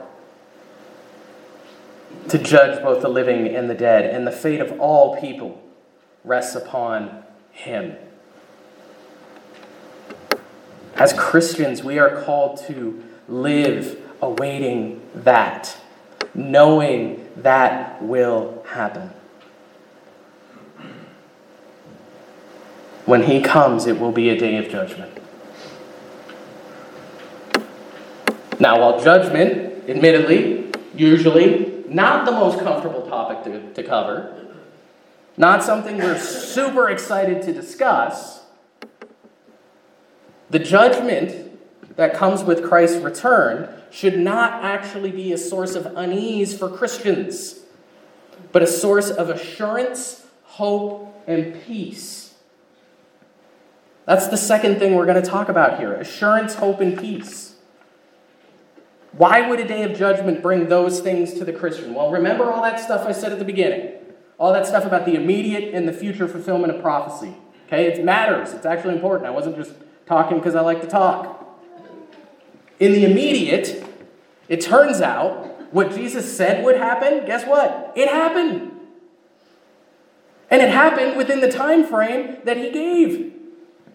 to 2.27 2.38
judge 2.38 2.84
both 2.84 3.01
the 3.01 3.10
living 3.10 3.48
and 3.48 3.68
the 3.68 3.74
dead, 3.74 4.06
and 4.06 4.27
the 4.27 4.32
fate 4.32 4.62
of 4.62 4.79
all 4.79 5.20
people 5.20 5.60
rests 6.24 6.53
upon 6.56 7.24
him. 7.50 7.96
As 10.94 11.12
Christians, 11.13 11.84
we 11.84 11.98
are 11.98 12.22
called 12.22 12.58
to 12.68 13.03
live 13.27 14.08
awaiting 14.21 15.01
that, 15.15 15.77
knowing 16.33 17.27
that 17.38 18.01
will 18.01 18.63
happen. 18.67 19.11
When 23.05 23.23
He 23.23 23.41
comes, 23.41 23.88
it 23.88 23.99
will 23.99 24.11
be 24.11 24.29
a 24.29 24.38
day 24.38 24.57
of 24.57 24.69
judgment. 24.69 25.17
Now, 28.59 28.81
while 28.81 29.01
judgment, 29.01 29.89
admittedly, 29.89 30.71
usually 30.93 31.83
not 31.88 32.25
the 32.25 32.31
most 32.31 32.59
comfortable 32.59 33.07
topic 33.07 33.43
to, 33.45 33.73
to 33.73 33.83
cover, 33.88 34.35
not 35.38 35.63
something 35.63 35.97
we're 35.97 36.19
super 36.19 36.89
excited 36.89 37.41
to 37.43 37.53
discuss, 37.53 38.43
the 40.49 40.59
judgment 40.59 41.49
that 42.00 42.13
comes 42.13 42.46
with 42.46 42.63
Christ's 42.63 43.01
return 43.01 43.68
should 43.91 44.18
not 44.18 44.63
actually 44.63 45.12
be 45.12 45.34
a 45.34 45.38
source 45.38 45.75
of 45.75 45.86
unease 45.98 46.58
for 46.58 46.70
Christians, 46.70 47.60
but 48.53 48.63
a 48.63 48.68
source 48.68 49.10
of 49.10 49.29
assurance, 49.29 50.25
hope, 50.44 51.22
and 51.27 51.62
peace. 51.65 52.36
That's 54.06 54.27
the 54.27 54.38
second 54.38 54.79
thing 54.79 54.96
we're 54.96 55.08
going 55.08 55.22
to 55.22 55.29
talk 55.29 55.50
about 55.50 55.77
here 55.77 55.94
assurance, 55.94 56.56
hope, 56.56 56.79
and 56.79 56.98
peace. 56.98 57.56
Why 59.12 59.50
would 59.50 59.60
a 59.60 59.68
day 59.68 59.84
of 59.84 59.98
judgment 59.98 60.41
bring 60.41 60.70
those 60.70 61.01
things 61.01 61.34
to 61.34 61.44
the 61.44 61.51
Christian? 61.51 61.94
Well, 61.94 62.12
remember 62.12 62.50
all 62.50 62.62
that 62.62 62.79
stuff 62.79 63.06
I 63.06 63.12
said 63.12 63.34
at 63.34 63.39
the 63.39 63.46
beginning. 63.46 63.91
All 64.38 64.53
that 64.53 64.65
stuff 64.65 64.86
about 64.86 65.06
the 65.06 65.15
immediate 65.15 65.74
and 65.74 65.86
the 65.86 65.91
future 65.91 66.29
fulfillment 66.29 66.74
of 66.74 66.82
prophecy. 66.82 67.36
Okay, 67.68 67.88
it 67.88 68.06
matters. 68.06 68.53
It's 68.53 68.65
actually 68.65 68.96
important. 68.96 69.27
I 69.27 69.32
wasn't 69.32 69.58
just 69.58 69.74
talking 70.06 70.38
because 70.38 70.56
I 70.56 70.62
like 70.62 70.79
to 70.79 70.88
talk. 70.88 71.38
In 72.79 72.93
the 72.93 73.05
immediate, 73.05 73.86
it 74.48 74.62
turns 74.62 75.01
out 75.01 75.74
what 75.74 75.93
Jesus 75.93 76.36
said 76.36 76.63
would 76.63 76.77
happen, 76.77 77.25
guess 77.25 77.45
what? 77.45 77.93
It 77.95 78.09
happened. 78.09 78.71
And 80.50 80.62
it 80.62 80.69
happened 80.69 81.17
within 81.17 81.41
the 81.41 81.51
time 81.51 81.86
frame 81.86 82.38
that 82.45 82.57
he 82.57 82.71
gave. 82.71 83.33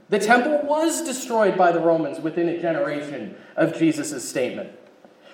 The 0.09 0.19
temple 0.19 0.61
was 0.65 1.03
destroyed 1.03 1.57
by 1.57 1.73
the 1.73 1.81
Romans 1.81 2.21
within 2.21 2.49
a 2.49 2.61
generation 2.61 3.37
of 3.57 3.77
Jesus' 3.77 4.29
statement. 4.29 4.71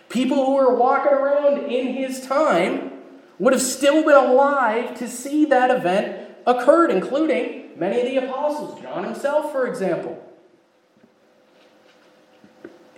People 0.09 0.47
who 0.47 0.55
were 0.55 0.75
walking 0.75 1.13
around 1.13 1.71
in 1.71 1.89
his 1.89 2.27
time 2.27 2.93
would 3.39 3.53
have 3.53 3.63
still 3.63 4.05
been 4.05 4.17
alive 4.17 4.97
to 4.99 5.09
see 5.09 5.45
that 5.47 5.71
event 5.71 6.31
occurred, 6.47 6.91
including 6.91 7.71
many 7.77 8.01
of 8.01 8.07
the 8.07 8.17
apostles, 8.29 8.81
John 8.81 9.05
himself, 9.05 9.53
for 9.53 9.67
example. 9.67 10.23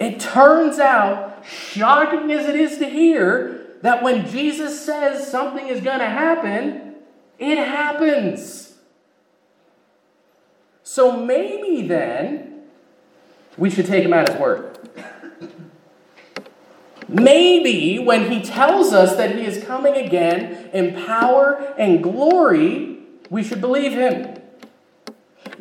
It 0.02 0.18
turns 0.18 0.80
out, 0.80 1.44
shocking 1.47 2.32
as 2.32 2.49
it 2.49 2.56
is 2.56 2.78
to 2.78 2.87
hear, 2.87 3.76
that 3.82 4.02
when 4.02 4.28
Jesus 4.28 4.85
says 4.85 5.30
something 5.30 5.68
is 5.68 5.80
going 5.80 6.00
to 6.00 6.06
happen, 6.06 6.97
it 7.38 7.56
happens. 7.56 8.75
So 10.82 11.16
maybe 11.16 11.87
then 11.87 12.62
we 13.56 13.71
should 13.71 13.87
take 13.87 14.04
him 14.04 14.12
at 14.12 14.28
his 14.28 14.40
word. 14.40 14.76
Maybe 17.06 18.00
when 18.00 18.28
he 18.28 18.43
tells 18.43 18.93
us 18.93 19.15
that 19.17 19.36
he 19.36 19.45
is 19.45 19.62
coming 19.62 19.95
again 19.95 20.71
in 20.73 21.04
power 21.04 21.75
and 21.78 22.02
glory, 22.02 22.99
we 23.30 23.45
should 23.45 23.60
believe 23.60 23.93
him. 23.93 24.31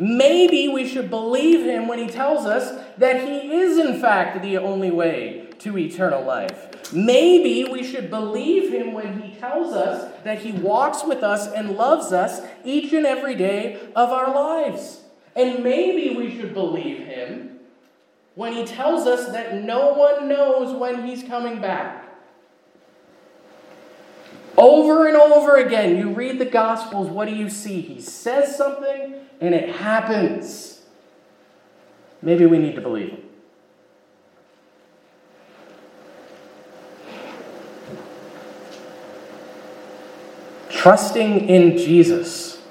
Maybe 0.02 0.68
we 0.68 0.90
should 0.90 1.12
believe 1.12 1.64
him 1.64 1.88
when 1.88 2.00
he 2.00 2.08
tells 2.08 2.48
us 2.48 2.84
that 2.98 3.22
he 3.22 3.54
is, 3.54 3.78
in 3.78 4.02
fact, 4.02 4.42
the 4.42 4.58
only 4.58 4.90
way 4.90 5.48
to 5.60 5.78
eternal 5.78 6.24
life. 6.24 6.92
Maybe 6.92 7.70
we 7.72 7.84
should 7.84 8.10
believe 8.10 8.74
him 8.74 8.94
when 8.94 9.22
he 9.22 9.40
tells 9.40 9.76
us 9.76 10.12
that 10.24 10.40
he 10.40 10.54
walks 10.54 11.06
with 11.06 11.22
us 11.22 11.46
and 11.54 11.78
loves 11.78 12.12
us 12.12 12.42
each 12.66 12.94
and 12.94 13.06
every 13.06 13.36
day 13.36 13.80
of 13.96 14.10
our 14.10 14.34
lives. 14.34 15.02
And 15.36 15.64
maybe 15.64 16.16
we 16.18 16.36
should 16.36 16.56
believe 16.56 17.06
him 17.06 17.60
when 18.34 18.54
he 18.54 18.66
tells 18.66 19.06
us 19.06 19.32
that 19.34 19.54
no 19.54 19.94
one 19.94 20.28
knows 20.28 20.76
when 20.76 21.06
he's 21.06 21.22
coming 21.22 21.62
back. 21.62 22.01
Over 24.58 25.08
and 25.08 25.16
over 25.18 25.58
again, 25.58 25.98
you 25.98 26.10
read 26.10 26.40
the 26.40 26.46
Gospels, 26.46 27.10
what 27.10 27.28
do 27.28 27.36
you 27.36 27.50
see? 27.50 27.82
He 27.82 28.02
says 28.02 28.56
something 28.56 29.16
and 29.40 29.56
it 29.56 29.76
happens. 29.76 30.82
Maybe 32.22 32.46
we 32.46 32.60
need 32.60 32.76
to 32.76 32.82
believe 32.82 33.10
him. 33.12 33.24
Trusting 40.70 41.48
in 41.48 41.78
Jesus, 41.78 42.62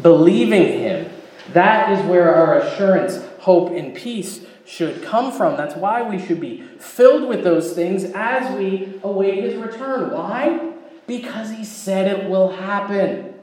believing 0.00 0.80
him, 0.80 1.10
that 1.52 1.92
is 1.92 2.04
where 2.06 2.34
our 2.34 2.60
assurance, 2.60 3.22
hope, 3.40 3.70
and 3.72 3.94
peace 3.94 4.40
should 4.64 5.02
come 5.02 5.32
from. 5.32 5.56
That's 5.56 5.74
why 5.74 6.02
we 6.02 6.18
should 6.18 6.40
be 6.40 6.62
filled 6.78 7.28
with 7.28 7.44
those 7.44 7.72
things 7.72 8.04
as 8.14 8.56
we 8.56 8.98
await 9.02 9.44
his 9.44 9.54
return. 9.56 10.10
Why? 10.12 10.67
Because 11.08 11.50
he 11.50 11.64
said 11.64 12.06
it 12.06 12.28
will 12.28 12.50
happen. 12.50 13.34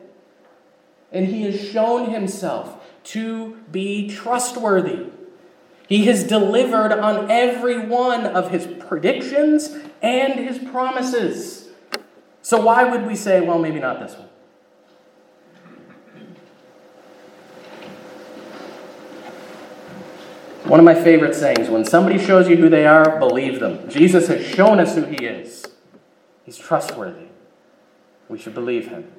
And 1.12 1.26
he 1.28 1.44
has 1.44 1.60
shown 1.60 2.12
himself 2.12 2.82
to 3.06 3.58
be 3.72 4.08
trustworthy. 4.10 5.08
He 5.88 6.06
has 6.06 6.24
delivered 6.24 6.92
on 6.92 7.30
every 7.30 7.80
one 7.80 8.26
of 8.26 8.52
his 8.52 8.68
predictions 8.68 9.76
and 10.02 10.34
his 10.34 10.58
promises. 10.60 11.70
So, 12.42 12.62
why 12.62 12.84
would 12.84 13.06
we 13.06 13.16
say, 13.16 13.42
well, 13.42 13.60
maybe 13.60 13.80
not 13.80 14.00
this 14.00 14.16
one? 14.16 14.30
One 20.66 20.80
of 20.80 20.84
my 20.84 20.96
favorite 20.96 21.36
sayings 21.36 21.70
when 21.70 21.86
somebody 21.86 22.18
shows 22.18 22.50
you 22.50 22.58
who 22.58 22.70
they 22.70 22.88
are, 22.88 23.20
believe 23.20 23.60
them. 23.60 23.88
Jesus 23.88 24.28
has 24.28 24.46
shown 24.46 24.80
us 24.80 24.96
who 24.96 25.04
he 25.04 25.26
is. 25.26 25.64
He's 26.44 26.58
trustworthy. 26.58 27.25
We 28.30 28.40
should 28.40 28.54
believe 28.54 28.88
him. 28.88 29.12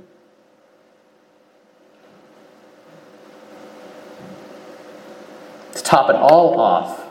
To 5.74 5.82
top 5.82 6.10
it 6.10 6.16
all 6.16 6.60
off, 6.60 7.06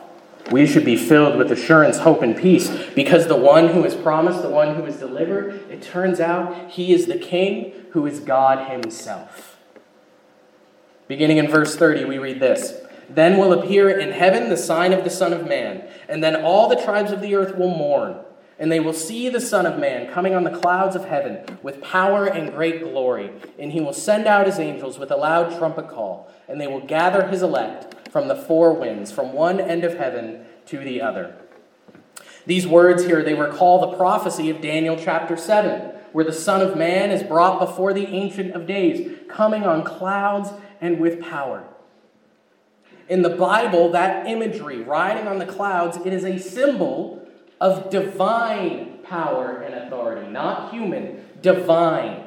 we 0.50 0.66
should 0.66 0.84
be 0.84 0.96
filled 0.96 1.36
with 1.36 1.50
assurance, 1.50 1.98
hope, 1.98 2.22
and 2.22 2.36
peace 2.36 2.70
because 2.94 3.26
the 3.26 3.36
one 3.36 3.68
who 3.68 3.84
is 3.84 3.94
promised, 3.94 4.42
the 4.42 4.48
one 4.48 4.76
who 4.76 4.84
is 4.84 4.96
delivered, 4.96 5.54
it 5.70 5.82
turns 5.82 6.20
out 6.20 6.70
he 6.70 6.92
is 6.92 7.06
the 7.06 7.18
King 7.18 7.72
who 7.92 8.06
is 8.06 8.20
God 8.20 8.70
himself. 8.70 9.56
Beginning 11.08 11.38
in 11.38 11.48
verse 11.48 11.76
30, 11.76 12.04
we 12.04 12.18
read 12.18 12.40
this 12.40 12.80
Then 13.08 13.38
will 13.38 13.52
appear 13.52 13.90
in 13.90 14.12
heaven 14.12 14.48
the 14.48 14.56
sign 14.56 14.92
of 14.92 15.02
the 15.02 15.10
Son 15.10 15.32
of 15.32 15.48
Man, 15.48 15.88
and 16.08 16.22
then 16.22 16.36
all 16.36 16.68
the 16.68 16.80
tribes 16.80 17.10
of 17.10 17.20
the 17.20 17.34
earth 17.34 17.56
will 17.56 17.74
mourn. 17.74 18.16
And 18.58 18.72
they 18.72 18.80
will 18.80 18.94
see 18.94 19.28
the 19.28 19.40
Son 19.40 19.66
of 19.66 19.78
Man 19.78 20.10
coming 20.10 20.34
on 20.34 20.44
the 20.44 20.58
clouds 20.58 20.96
of 20.96 21.04
heaven 21.04 21.58
with 21.62 21.82
power 21.82 22.26
and 22.26 22.52
great 22.52 22.82
glory. 22.82 23.30
And 23.58 23.72
he 23.72 23.80
will 23.80 23.92
send 23.92 24.26
out 24.26 24.46
his 24.46 24.58
angels 24.58 24.98
with 24.98 25.10
a 25.10 25.16
loud 25.16 25.56
trumpet 25.58 25.88
call, 25.88 26.32
and 26.48 26.60
they 26.60 26.66
will 26.66 26.80
gather 26.80 27.26
his 27.28 27.42
elect 27.42 28.08
from 28.10 28.28
the 28.28 28.36
four 28.36 28.72
winds, 28.72 29.12
from 29.12 29.34
one 29.34 29.60
end 29.60 29.84
of 29.84 29.98
heaven 29.98 30.46
to 30.66 30.78
the 30.78 31.02
other. 31.02 31.36
These 32.46 32.66
words 32.66 33.04
here, 33.04 33.22
they 33.22 33.34
recall 33.34 33.80
the 33.80 33.96
prophecy 33.96 34.48
of 34.48 34.62
Daniel 34.62 34.96
chapter 34.96 35.36
7, 35.36 35.92
where 36.12 36.24
the 36.24 36.32
Son 36.32 36.62
of 36.62 36.76
Man 36.76 37.10
is 37.10 37.22
brought 37.22 37.58
before 37.58 37.92
the 37.92 38.06
Ancient 38.06 38.52
of 38.52 38.66
Days, 38.66 39.18
coming 39.28 39.64
on 39.64 39.84
clouds 39.84 40.50
and 40.80 40.98
with 40.98 41.20
power. 41.20 41.64
In 43.08 43.22
the 43.22 43.30
Bible, 43.30 43.90
that 43.90 44.26
imagery, 44.26 44.80
riding 44.80 45.26
on 45.26 45.38
the 45.38 45.46
clouds, 45.46 45.98
it 45.98 46.12
is 46.12 46.24
a 46.24 46.38
symbol 46.38 47.25
of 47.60 47.90
divine 47.90 48.98
power 49.04 49.60
and 49.60 49.74
authority, 49.74 50.28
not 50.30 50.72
human, 50.72 51.24
divine. 51.40 52.24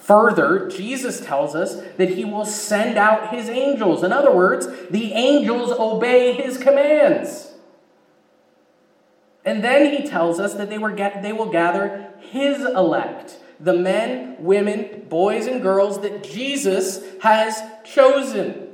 Further, 0.00 0.68
Jesus 0.68 1.20
tells 1.24 1.54
us 1.54 1.80
that 1.96 2.10
he 2.10 2.24
will 2.24 2.44
send 2.44 2.98
out 2.98 3.34
his 3.34 3.48
angels. 3.48 4.02
In 4.02 4.12
other 4.12 4.34
words, 4.34 4.66
the 4.90 5.12
angels 5.12 5.70
obey 5.70 6.32
his 6.32 6.58
commands. 6.58 7.52
And 9.44 9.62
then 9.62 9.94
he 9.94 10.08
tells 10.08 10.40
us 10.40 10.54
that 10.54 10.68
they, 10.68 10.78
were 10.78 10.94
they 10.94 11.32
will 11.32 11.50
gather 11.50 12.12
his 12.18 12.60
elect, 12.60 13.38
the 13.58 13.72
men, 13.72 14.36
women, 14.40 15.06
boys, 15.08 15.46
and 15.46 15.62
girls 15.62 16.00
that 16.00 16.24
Jesus 16.24 17.02
has 17.22 17.62
chosen. 17.84 18.69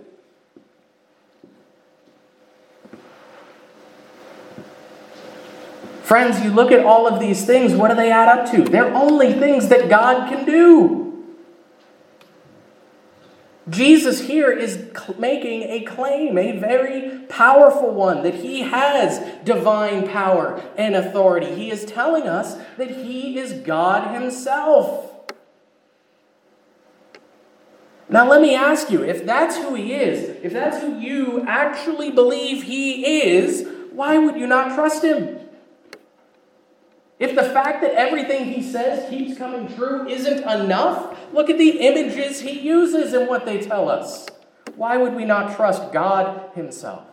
Friends, 6.07 6.41
you 6.45 6.53
look 6.53 6.71
at 6.71 6.87
all 6.87 7.09
of 7.09 7.19
these 7.19 7.45
things, 7.45 7.75
what 7.75 7.89
do 7.89 7.97
they 7.97 8.13
add 8.13 8.29
up 8.29 8.49
to? 8.53 8.63
They're 8.63 8.95
only 8.95 9.33
things 9.33 9.67
that 9.71 9.89
God 9.89 10.29
can 10.29 10.45
do. 10.45 11.25
Jesus 13.69 14.21
here 14.21 14.53
is 14.53 14.89
making 15.19 15.65
a 15.65 15.81
claim, 15.81 16.39
a 16.39 16.61
very 16.61 17.23
powerful 17.29 17.93
one, 17.93 18.23
that 18.23 18.37
he 18.37 18.61
has 18.61 19.19
divine 19.43 20.07
power 20.07 20.63
and 20.79 20.95
authority. 20.95 21.53
He 21.57 21.73
is 21.73 21.85
telling 21.85 22.29
us 22.29 22.57
that 22.77 22.89
he 22.89 23.37
is 23.37 23.55
God 23.55 24.15
himself. 24.15 25.13
Now, 28.09 28.29
let 28.31 28.41
me 28.41 28.55
ask 28.55 28.93
you 28.93 29.03
if 29.03 29.27
that's 29.27 29.57
who 29.57 29.75
he 29.75 29.93
is, 29.93 30.37
if 30.45 30.53
that's 30.53 30.81
who 30.81 31.01
you 31.01 31.43
actually 31.49 32.13
believe 32.13 32.63
he 32.63 33.25
is, 33.25 33.67
why 33.91 34.19
would 34.19 34.37
you 34.37 34.47
not 34.47 34.77
trust 34.77 35.03
him? 35.03 35.41
If 37.19 37.35
the 37.35 37.45
fact 37.45 37.81
that 37.81 37.93
everything 37.93 38.45
he 38.47 38.63
says 38.63 39.09
keeps 39.09 39.39
coming 39.39 39.75
true 39.75 40.07
isn't 40.07 40.41
enough, 40.41 41.19
look 41.33 41.49
at 41.49 41.57
the 41.57 41.81
images 41.81 42.41
he 42.41 42.61
uses 42.61 43.15
and 43.15 43.27
what 43.27 43.47
they 43.47 43.61
tell 43.61 43.89
us. 43.89 44.27
Why 44.75 44.99
would 44.99 45.15
we 45.15 45.25
not 45.25 45.57
trust 45.57 45.93
God 45.93 46.51
himself? 46.55 47.05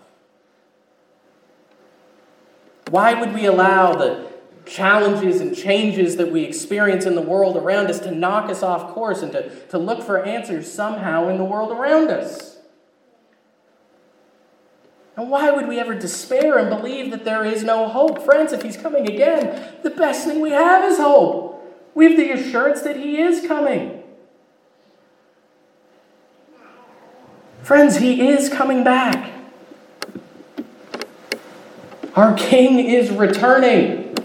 Why 2.90 3.20
would 3.20 3.34
we 3.34 3.46
allow 3.46 3.96
the 3.96 4.30
challenges 4.66 5.42
and 5.42 5.56
changes 5.56 6.18
that 6.18 6.32
we 6.32 6.44
experience 6.44 7.06
in 7.06 7.16
the 7.16 7.22
world 7.22 7.56
around 7.56 7.88
us 7.88 8.00
to 8.02 8.12
knock 8.12 8.50
us 8.50 8.62
off 8.62 8.94
course 8.94 9.22
and 9.22 9.32
to, 9.32 9.50
to 9.68 9.78
look 9.78 10.04
for 10.04 10.24
answers 10.24 10.72
somehow 10.72 11.30
in 11.30 11.38
the 11.38 11.44
world 11.44 11.72
around 11.72 12.10
us? 12.10 12.53
And 15.16 15.30
why 15.30 15.52
would 15.52 15.68
we 15.68 15.80
ever 15.80 15.94
despair 15.94 16.58
and 16.58 16.70
believe 16.70 17.12
that 17.12 17.24
there 17.24 17.46
is 17.46 17.64
no 17.64 17.88
hope? 17.88 18.24
Friends, 18.24 18.52
if 18.52 18.64
He's 18.64 18.78
coming 18.78 19.08
again, 19.08 19.76
the 19.84 19.92
best 19.92 20.26
thing 20.26 20.42
we 20.42 20.52
have 20.52 20.84
is 20.92 20.98
hope. 20.98 21.52
We 21.94 22.06
have 22.06 22.18
the 22.18 22.32
assurance 22.32 22.82
that 22.82 22.98
He 22.98 23.20
is 23.20 23.46
coming. 23.48 24.02
Friends, 27.62 27.98
He 27.98 28.28
is 28.28 28.50
coming 28.50 28.84
back. 28.84 29.32
Our 32.16 32.36
King 32.36 32.80
is 32.80 33.12
returning. 33.12 34.16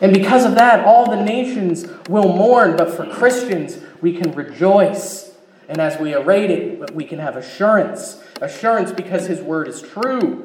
And 0.00 0.14
because 0.14 0.44
of 0.44 0.54
that, 0.54 0.84
all 0.84 1.10
the 1.10 1.20
nations 1.20 1.86
will 2.08 2.32
mourn, 2.32 2.76
but 2.76 2.94
for 2.94 3.04
Christians, 3.06 3.78
we 4.00 4.12
can 4.12 4.30
rejoice. 4.32 5.27
And 5.68 5.78
as 5.78 6.00
we 6.00 6.14
await 6.14 6.50
it, 6.50 6.94
we 6.94 7.04
can 7.04 7.18
have 7.18 7.36
assurance 7.36 8.22
Assurance 8.40 8.92
because 8.92 9.26
his 9.26 9.40
word 9.40 9.68
is 9.68 9.82
true. 9.82 10.44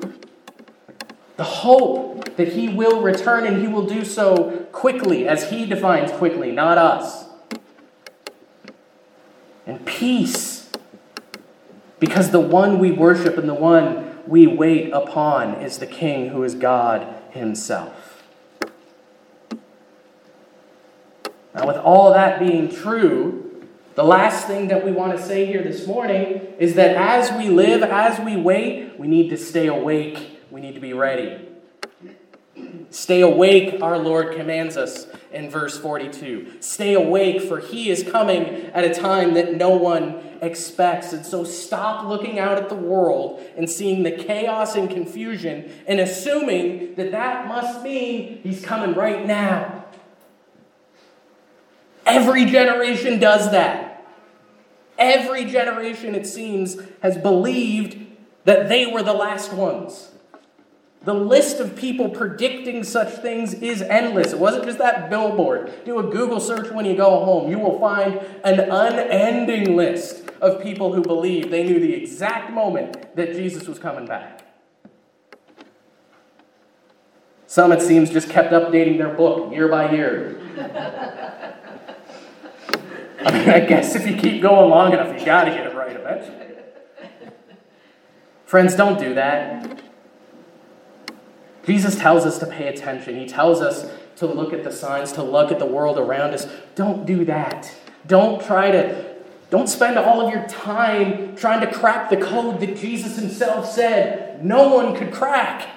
The 1.37 1.43
hope 1.43 2.35
that 2.37 2.49
he 2.49 2.69
will 2.69 3.01
return 3.01 3.45
and 3.45 3.61
he 3.61 3.67
will 3.67 3.85
do 3.85 4.03
so 4.03 4.67
quickly, 4.71 5.27
as 5.27 5.49
he 5.49 5.65
defines 5.65 6.11
quickly, 6.11 6.51
not 6.51 6.77
us. 6.77 7.25
And 9.65 9.85
peace 9.85 10.71
because 11.99 12.31
the 12.31 12.39
one 12.39 12.79
we 12.79 12.91
worship 12.91 13.37
and 13.37 13.47
the 13.47 13.53
one 13.53 14.19
we 14.27 14.45
wait 14.45 14.91
upon 14.91 15.55
is 15.61 15.77
the 15.77 15.87
King 15.87 16.29
who 16.29 16.43
is 16.43 16.55
God 16.55 17.07
himself. 17.31 18.23
Now, 21.55 21.67
with 21.67 21.77
all 21.77 22.11
that 22.13 22.39
being 22.39 22.69
true, 22.69 23.52
the 23.95 24.03
last 24.03 24.47
thing 24.47 24.69
that 24.69 24.83
we 24.83 24.91
want 24.91 25.17
to 25.17 25.23
say 25.23 25.45
here 25.45 25.63
this 25.63 25.85
morning 25.85 26.41
is 26.57 26.75
that 26.75 26.95
as 26.95 27.31
we 27.37 27.49
live, 27.49 27.83
as 27.83 28.19
we 28.19 28.35
wait, 28.35 28.97
we 28.97 29.07
need 29.07 29.29
to 29.29 29.37
stay 29.37 29.67
awake. 29.67 30.39
We 30.49 30.61
need 30.61 30.73
to 30.75 30.81
be 30.81 30.93
ready. 30.93 31.49
Stay 32.89 33.21
awake, 33.21 33.81
our 33.81 33.97
Lord 33.97 34.35
commands 34.35 34.77
us 34.77 35.07
in 35.31 35.49
verse 35.49 35.77
42. 35.79 36.57
Stay 36.59 36.93
awake, 36.93 37.41
for 37.41 37.59
he 37.59 37.89
is 37.89 38.03
coming 38.03 38.67
at 38.67 38.83
a 38.83 38.93
time 38.93 39.33
that 39.33 39.55
no 39.55 39.69
one 39.69 40.21
expects. 40.41 41.11
And 41.11 41.25
so 41.25 41.43
stop 41.43 42.05
looking 42.05 42.37
out 42.37 42.57
at 42.57 42.69
the 42.69 42.75
world 42.75 43.43
and 43.57 43.67
seeing 43.67 44.03
the 44.03 44.11
chaos 44.11 44.75
and 44.75 44.89
confusion 44.89 45.71
and 45.87 45.99
assuming 45.99 46.93
that 46.95 47.11
that 47.11 47.47
must 47.47 47.81
mean 47.81 48.39
he's 48.43 48.63
coming 48.63 48.93
right 48.95 49.25
now. 49.25 49.85
Every 52.05 52.45
generation 52.45 53.19
does 53.19 53.51
that. 53.51 54.05
Every 54.97 55.45
generation, 55.45 56.15
it 56.15 56.27
seems, 56.27 56.77
has 57.01 57.17
believed 57.17 57.97
that 58.45 58.69
they 58.69 58.85
were 58.85 59.03
the 59.03 59.13
last 59.13 59.53
ones. 59.53 60.09
The 61.03 61.13
list 61.13 61.59
of 61.59 61.75
people 61.75 62.09
predicting 62.09 62.83
such 62.83 63.09
things 63.15 63.53
is 63.53 63.81
endless. 63.81 64.31
It 64.31 64.39
wasn't 64.39 64.65
just 64.65 64.77
that 64.77 65.09
billboard. 65.09 65.73
Do 65.83 65.99
a 65.99 66.03
Google 66.03 66.39
search 66.39 66.71
when 66.71 66.85
you 66.85 66.95
go 66.95 67.25
home. 67.25 67.51
You 67.51 67.59
will 67.59 67.77
find 67.79 68.21
an 68.43 68.59
unending 68.59 69.75
list 69.75 70.29
of 70.39 70.63
people 70.63 70.93
who 70.93 71.01
believe 71.01 71.51
they 71.51 71.63
knew 71.63 71.79
the 71.79 71.93
exact 71.93 72.51
moment 72.51 73.15
that 73.15 73.33
Jesus 73.33 73.67
was 73.67 73.79
coming 73.79 74.05
back. 74.05 74.45
Some, 77.47 77.71
it 77.71 77.81
seems, 77.81 78.09
just 78.09 78.29
kept 78.29 78.51
updating 78.51 78.97
their 78.97 79.13
book 79.13 79.53
year 79.53 79.67
by 79.67 79.91
year. 79.91 80.39
I 83.25 83.31
mean, 83.39 83.49
I 83.49 83.59
guess 83.61 83.95
if 83.95 84.07
you 84.07 84.15
keep 84.17 84.41
going 84.41 84.69
long 84.69 84.93
enough, 84.93 85.17
you 85.17 85.25
got 85.25 85.45
to 85.45 85.51
get 85.51 85.65
it 85.65 85.75
right 85.75 85.95
eventually. 85.95 86.37
Friends, 88.45 88.75
don't 88.75 88.99
do 88.99 89.13
that. 89.15 89.81
Jesus 91.65 91.95
tells 91.95 92.25
us 92.25 92.37
to 92.39 92.45
pay 92.45 92.67
attention. 92.67 93.15
He 93.15 93.25
tells 93.25 93.61
us 93.61 93.89
to 94.17 94.27
look 94.27 94.53
at 94.53 94.63
the 94.63 94.71
signs, 94.71 95.11
to 95.13 95.23
look 95.23 95.51
at 95.51 95.59
the 95.59 95.65
world 95.65 95.97
around 95.97 96.33
us. 96.33 96.47
Don't 96.75 97.05
do 97.05 97.25
that. 97.25 97.73
Don't 98.05 98.43
try 98.43 98.69
to, 98.69 99.15
don't 99.49 99.67
spend 99.67 99.97
all 99.97 100.21
of 100.21 100.33
your 100.33 100.45
time 100.47 101.35
trying 101.35 101.61
to 101.61 101.73
crack 101.73 102.09
the 102.09 102.17
code 102.17 102.59
that 102.59 102.77
Jesus 102.77 103.17
himself 103.17 103.71
said 103.71 104.43
no 104.43 104.75
one 104.75 104.95
could 104.95 105.13
crack. 105.13 105.69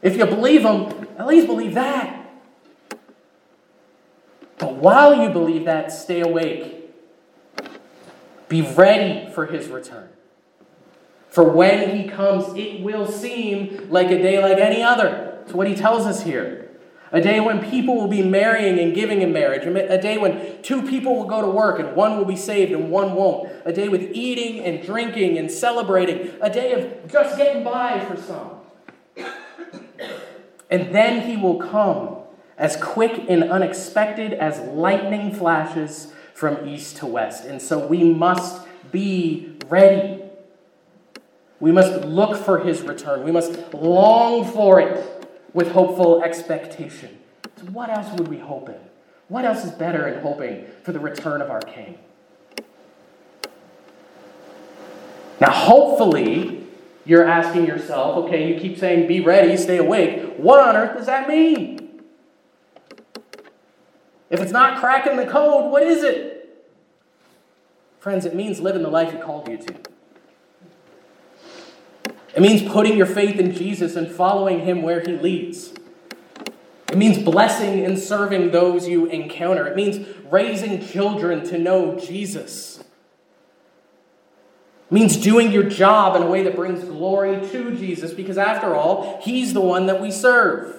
If 0.00 0.16
you 0.16 0.24
believe 0.24 0.62
him, 0.62 1.08
at 1.18 1.26
least 1.26 1.48
believe 1.48 1.74
that. 1.74 2.19
But 4.60 4.74
while 4.74 5.14
you 5.14 5.30
believe 5.30 5.64
that, 5.64 5.90
stay 5.90 6.20
awake. 6.20 6.90
Be 8.48 8.62
ready 8.62 9.32
for 9.32 9.46
his 9.46 9.68
return. 9.68 10.10
For 11.28 11.44
when 11.44 11.96
he 11.96 12.08
comes, 12.08 12.54
it 12.56 12.82
will 12.82 13.06
seem 13.06 13.88
like 13.90 14.10
a 14.10 14.18
day 14.18 14.42
like 14.42 14.58
any 14.58 14.82
other. 14.82 15.38
That's 15.40 15.54
what 15.54 15.66
he 15.68 15.74
tells 15.74 16.04
us 16.04 16.22
here. 16.22 16.68
A 17.12 17.20
day 17.20 17.40
when 17.40 17.68
people 17.70 17.96
will 17.96 18.08
be 18.08 18.22
marrying 18.22 18.78
and 18.78 18.94
giving 18.94 19.22
in 19.22 19.32
marriage. 19.32 19.66
A 19.66 20.00
day 20.00 20.18
when 20.18 20.62
two 20.62 20.82
people 20.82 21.16
will 21.16 21.26
go 21.26 21.40
to 21.40 21.48
work 21.48 21.80
and 21.80 21.96
one 21.96 22.16
will 22.18 22.24
be 22.24 22.36
saved 22.36 22.70
and 22.70 22.90
one 22.90 23.14
won't. 23.14 23.50
A 23.64 23.72
day 23.72 23.88
with 23.88 24.12
eating 24.12 24.64
and 24.64 24.84
drinking 24.84 25.38
and 25.38 25.50
celebrating. 25.50 26.32
A 26.40 26.50
day 26.50 26.72
of 26.72 27.10
just 27.10 27.36
getting 27.36 27.64
by 27.64 28.04
for 28.04 28.16
some. 28.16 28.50
And 30.68 30.94
then 30.94 31.28
he 31.28 31.36
will 31.36 31.58
come 31.58 32.19
as 32.60 32.76
quick 32.76 33.24
and 33.30 33.42
unexpected 33.44 34.34
as 34.34 34.60
lightning 34.60 35.34
flashes 35.34 36.12
from 36.34 36.68
east 36.68 36.98
to 36.98 37.06
west. 37.06 37.46
And 37.46 37.60
so 37.60 37.84
we 37.86 38.04
must 38.04 38.66
be 38.92 39.56
ready. 39.68 40.22
We 41.58 41.72
must 41.72 42.04
look 42.04 42.36
for 42.36 42.60
his 42.60 42.82
return. 42.82 43.24
We 43.24 43.32
must 43.32 43.72
long 43.72 44.44
for 44.44 44.78
it 44.78 45.26
with 45.54 45.72
hopeful 45.72 46.22
expectation. 46.22 47.18
So, 47.56 47.66
what 47.66 47.90
else 47.90 48.12
would 48.18 48.28
we 48.28 48.38
hope 48.38 48.68
in? 48.68 48.78
What 49.28 49.44
else 49.44 49.64
is 49.64 49.72
better 49.72 50.06
in 50.08 50.22
hoping 50.22 50.66
for 50.82 50.92
the 50.92 51.00
return 51.00 51.40
of 51.42 51.50
our 51.50 51.60
King? 51.60 51.98
Now, 55.40 55.50
hopefully, 55.50 56.66
you're 57.06 57.26
asking 57.26 57.66
yourself, 57.66 58.24
okay, 58.24 58.52
you 58.52 58.60
keep 58.60 58.78
saying 58.78 59.08
be 59.08 59.20
ready, 59.20 59.56
stay 59.56 59.78
awake. 59.78 60.34
What 60.36 60.60
on 60.60 60.76
earth 60.76 60.96
does 60.96 61.06
that 61.06 61.28
mean? 61.28 61.79
If 64.30 64.40
it's 64.40 64.52
not 64.52 64.78
cracking 64.78 65.16
the 65.16 65.26
code, 65.26 65.72
what 65.72 65.82
is 65.82 66.04
it? 66.04 66.36
Friends, 67.98 68.24
it 68.24 68.34
means 68.34 68.60
living 68.60 68.82
the 68.82 68.88
life 68.88 69.12
He 69.12 69.18
called 69.18 69.48
you 69.48 69.58
to. 69.58 69.74
It 72.34 72.40
means 72.40 72.70
putting 72.70 72.96
your 72.96 73.06
faith 73.06 73.38
in 73.38 73.52
Jesus 73.52 73.96
and 73.96 74.10
following 74.10 74.60
Him 74.60 74.82
where 74.82 75.00
He 75.00 75.12
leads. 75.12 75.74
It 76.90 76.96
means 76.96 77.18
blessing 77.18 77.84
and 77.84 77.98
serving 77.98 78.52
those 78.52 78.88
you 78.88 79.06
encounter. 79.06 79.66
It 79.66 79.76
means 79.76 80.06
raising 80.30 80.84
children 80.84 81.44
to 81.48 81.58
know 81.58 81.98
Jesus. 81.98 82.78
It 82.78 84.92
means 84.92 85.16
doing 85.16 85.52
your 85.52 85.64
job 85.64 86.16
in 86.16 86.22
a 86.22 86.26
way 86.26 86.42
that 86.44 86.56
brings 86.56 86.82
glory 86.84 87.46
to 87.48 87.76
Jesus 87.76 88.12
because, 88.12 88.38
after 88.38 88.74
all, 88.74 89.20
He's 89.22 89.52
the 89.52 89.60
one 89.60 89.86
that 89.86 90.00
we 90.00 90.10
serve. 90.10 90.76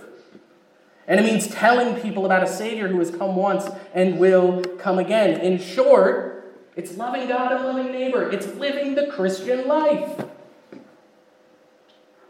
And 1.08 1.20
it 1.20 1.24
means 1.24 1.48
telling 1.48 2.00
people 2.02 2.26
about 2.26 2.44
a 2.44 2.48
Savior 2.48 2.88
who 2.88 3.00
has 3.00 3.12
come 3.12 3.36
once 3.36 3.66
and 3.94 4.20
will 4.20 4.62
come 4.80 5.00
again. 5.00 5.40
In 5.42 5.60
short, 5.60 6.56
it's 6.76 6.96
loving 6.96 7.28
God 7.28 7.52
and 7.52 7.66
loving 7.66 7.92
neighbor, 7.92 8.30
it's 8.30 8.48
living 8.56 8.96
the 8.96 9.08
Christian 9.08 9.68
life. 9.68 10.26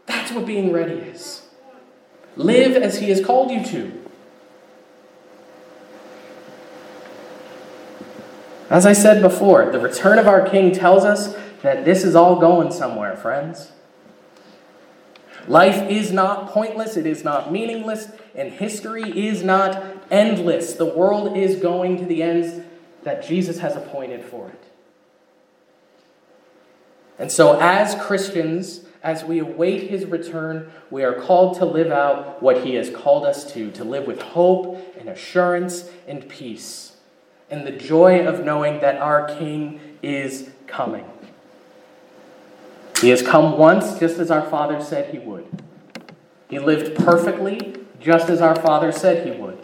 That's 0.06 0.32
what 0.32 0.46
being 0.46 0.72
ready 0.72 0.94
is. 0.94 1.42
Live 2.36 2.76
as 2.76 2.98
He 2.98 3.10
has 3.10 3.24
called 3.24 3.50
you 3.50 3.64
to. 3.66 4.02
As 8.70 8.86
I 8.86 8.94
said 8.94 9.20
before, 9.20 9.70
the 9.70 9.78
return 9.78 10.18
of 10.18 10.26
our 10.26 10.48
King 10.48 10.72
tells 10.72 11.04
us 11.04 11.36
that 11.60 11.84
this 11.84 12.04
is 12.04 12.16
all 12.16 12.36
going 12.40 12.72
somewhere, 12.72 13.14
friends. 13.16 13.70
Life 15.48 15.90
is 15.90 16.12
not 16.12 16.48
pointless, 16.48 16.96
it 16.96 17.06
is 17.06 17.24
not 17.24 17.52
meaningless, 17.52 18.08
and 18.34 18.52
history 18.52 19.26
is 19.26 19.42
not 19.42 19.82
endless. 20.10 20.74
The 20.74 20.86
world 20.86 21.36
is 21.36 21.56
going 21.56 21.98
to 21.98 22.04
the 22.04 22.22
ends 22.22 22.64
that 23.02 23.26
Jesus 23.26 23.58
has 23.58 23.76
appointed 23.76 24.24
for 24.24 24.48
it. 24.48 24.64
And 27.18 27.30
so, 27.30 27.58
as 27.60 27.94
Christians, 27.96 28.84
as 29.02 29.24
we 29.24 29.40
await 29.40 29.90
his 29.90 30.06
return, 30.06 30.70
we 30.90 31.04
are 31.04 31.14
called 31.14 31.56
to 31.58 31.64
live 31.64 31.90
out 31.90 32.42
what 32.42 32.64
he 32.64 32.74
has 32.74 32.90
called 32.90 33.24
us 33.24 33.52
to, 33.52 33.70
to 33.72 33.84
live 33.84 34.06
with 34.06 34.22
hope 34.22 34.96
and 34.98 35.08
assurance 35.08 35.90
and 36.06 36.28
peace 36.28 36.92
and 37.52 37.66
the 37.66 37.70
joy 37.70 38.26
of 38.26 38.44
knowing 38.44 38.80
that 38.80 38.96
our 38.96 39.28
King 39.36 39.78
is 40.02 40.50
coming. 40.66 41.04
He 43.02 43.08
has 43.08 43.20
come 43.20 43.58
once, 43.58 43.98
just 43.98 44.18
as 44.20 44.30
our 44.30 44.48
Father 44.48 44.80
said 44.80 45.12
he 45.12 45.18
would. 45.18 45.44
He 46.48 46.60
lived 46.60 46.96
perfectly, 47.04 47.74
just 47.98 48.30
as 48.30 48.40
our 48.40 48.54
Father 48.54 48.92
said 48.92 49.26
he 49.26 49.32
would. 49.32 49.58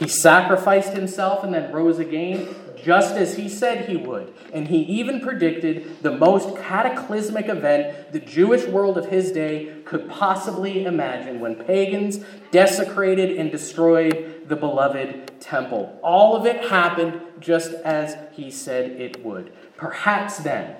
He 0.00 0.08
sacrificed 0.08 0.92
himself 0.92 1.44
and 1.44 1.54
then 1.54 1.72
rose 1.72 2.00
again, 2.00 2.48
just 2.82 3.14
as 3.14 3.36
he 3.36 3.48
said 3.48 3.88
he 3.88 3.96
would. 3.96 4.34
And 4.52 4.66
he 4.66 4.78
even 4.78 5.20
predicted 5.20 6.02
the 6.02 6.10
most 6.10 6.56
cataclysmic 6.56 7.48
event 7.48 8.10
the 8.10 8.18
Jewish 8.18 8.66
world 8.66 8.98
of 8.98 9.06
his 9.06 9.30
day 9.30 9.82
could 9.84 10.08
possibly 10.08 10.84
imagine 10.84 11.38
when 11.38 11.54
pagans 11.54 12.18
desecrated 12.50 13.38
and 13.38 13.52
destroyed 13.52 14.42
the 14.48 14.56
beloved 14.56 15.40
temple. 15.40 15.96
All 16.02 16.34
of 16.34 16.44
it 16.44 16.68
happened 16.70 17.20
just 17.38 17.72
as 17.84 18.16
he 18.32 18.50
said 18.50 18.90
it 19.00 19.24
would. 19.24 19.52
Perhaps 19.76 20.38
then, 20.38 20.76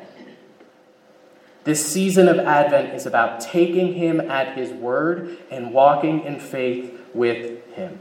this 1.67 1.85
season 1.85 2.29
of 2.29 2.39
Advent 2.39 2.95
is 2.95 3.07
about 3.07 3.41
taking 3.41 3.95
him 3.95 4.21
at 4.21 4.57
his 4.57 4.71
word 4.71 5.37
and 5.51 5.75
walking 5.75 6.23
in 6.23 6.39
faith 6.39 6.97
with 7.13 7.67
him. 7.75 7.99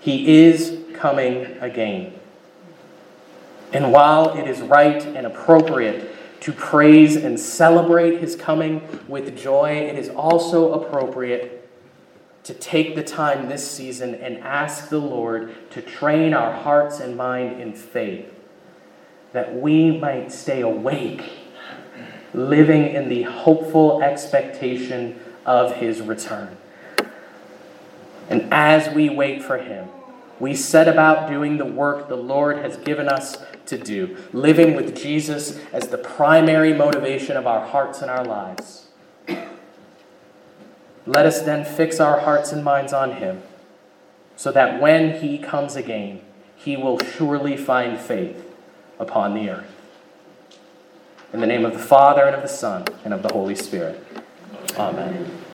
He 0.00 0.42
is 0.42 0.76
coming 0.92 1.44
again. 1.60 2.12
And 3.72 3.92
while 3.92 4.36
it 4.36 4.48
is 4.48 4.60
right 4.60 5.06
and 5.06 5.24
appropriate 5.24 6.40
to 6.40 6.52
praise 6.52 7.14
and 7.14 7.38
celebrate 7.38 8.18
his 8.18 8.34
coming 8.34 8.82
with 9.06 9.38
joy, 9.38 9.70
it 9.70 9.96
is 9.96 10.08
also 10.08 10.74
appropriate 10.74 11.70
to 12.42 12.54
take 12.54 12.96
the 12.96 13.04
time 13.04 13.48
this 13.48 13.70
season 13.70 14.16
and 14.16 14.38
ask 14.38 14.88
the 14.88 14.98
Lord 14.98 15.54
to 15.70 15.80
train 15.80 16.34
our 16.34 16.52
hearts 16.52 16.98
and 16.98 17.16
mind 17.16 17.60
in 17.60 17.72
faith 17.72 18.34
that 19.34 19.52
we 19.52 19.90
might 19.90 20.30
stay 20.30 20.60
awake, 20.60 21.24
living 22.32 22.86
in 22.86 23.08
the 23.08 23.24
hopeful 23.24 24.00
expectation 24.00 25.18
of 25.44 25.74
his 25.74 26.00
return. 26.00 26.56
And 28.30 28.46
as 28.54 28.94
we 28.94 29.10
wait 29.10 29.42
for 29.42 29.58
him, 29.58 29.88
we 30.38 30.54
set 30.54 30.86
about 30.86 31.28
doing 31.28 31.56
the 31.58 31.64
work 31.64 32.08
the 32.08 32.16
Lord 32.16 32.58
has 32.58 32.76
given 32.76 33.08
us 33.08 33.36
to 33.66 33.76
do, 33.76 34.16
living 34.32 34.76
with 34.76 34.96
Jesus 34.96 35.58
as 35.72 35.88
the 35.88 35.98
primary 35.98 36.72
motivation 36.72 37.36
of 37.36 37.44
our 37.44 37.66
hearts 37.66 38.02
and 38.02 38.10
our 38.12 38.24
lives. 38.24 38.86
Let 41.06 41.26
us 41.26 41.42
then 41.42 41.64
fix 41.64 41.98
our 41.98 42.20
hearts 42.20 42.52
and 42.52 42.62
minds 42.62 42.92
on 42.92 43.16
him, 43.16 43.42
so 44.36 44.52
that 44.52 44.80
when 44.80 45.20
he 45.20 45.38
comes 45.38 45.74
again, 45.74 46.20
he 46.54 46.76
will 46.76 47.00
surely 47.00 47.56
find 47.56 47.98
faith 47.98 48.43
upon 48.98 49.34
the 49.34 49.50
earth. 49.50 49.70
In 51.32 51.40
the 51.40 51.46
name 51.46 51.64
of 51.64 51.72
the 51.72 51.78
Father, 51.78 52.24
and 52.24 52.36
of 52.36 52.42
the 52.42 52.48
Son, 52.48 52.84
and 53.04 53.12
of 53.12 53.22
the 53.22 53.32
Holy 53.32 53.54
Spirit. 53.54 54.04
Amen. 54.76 55.38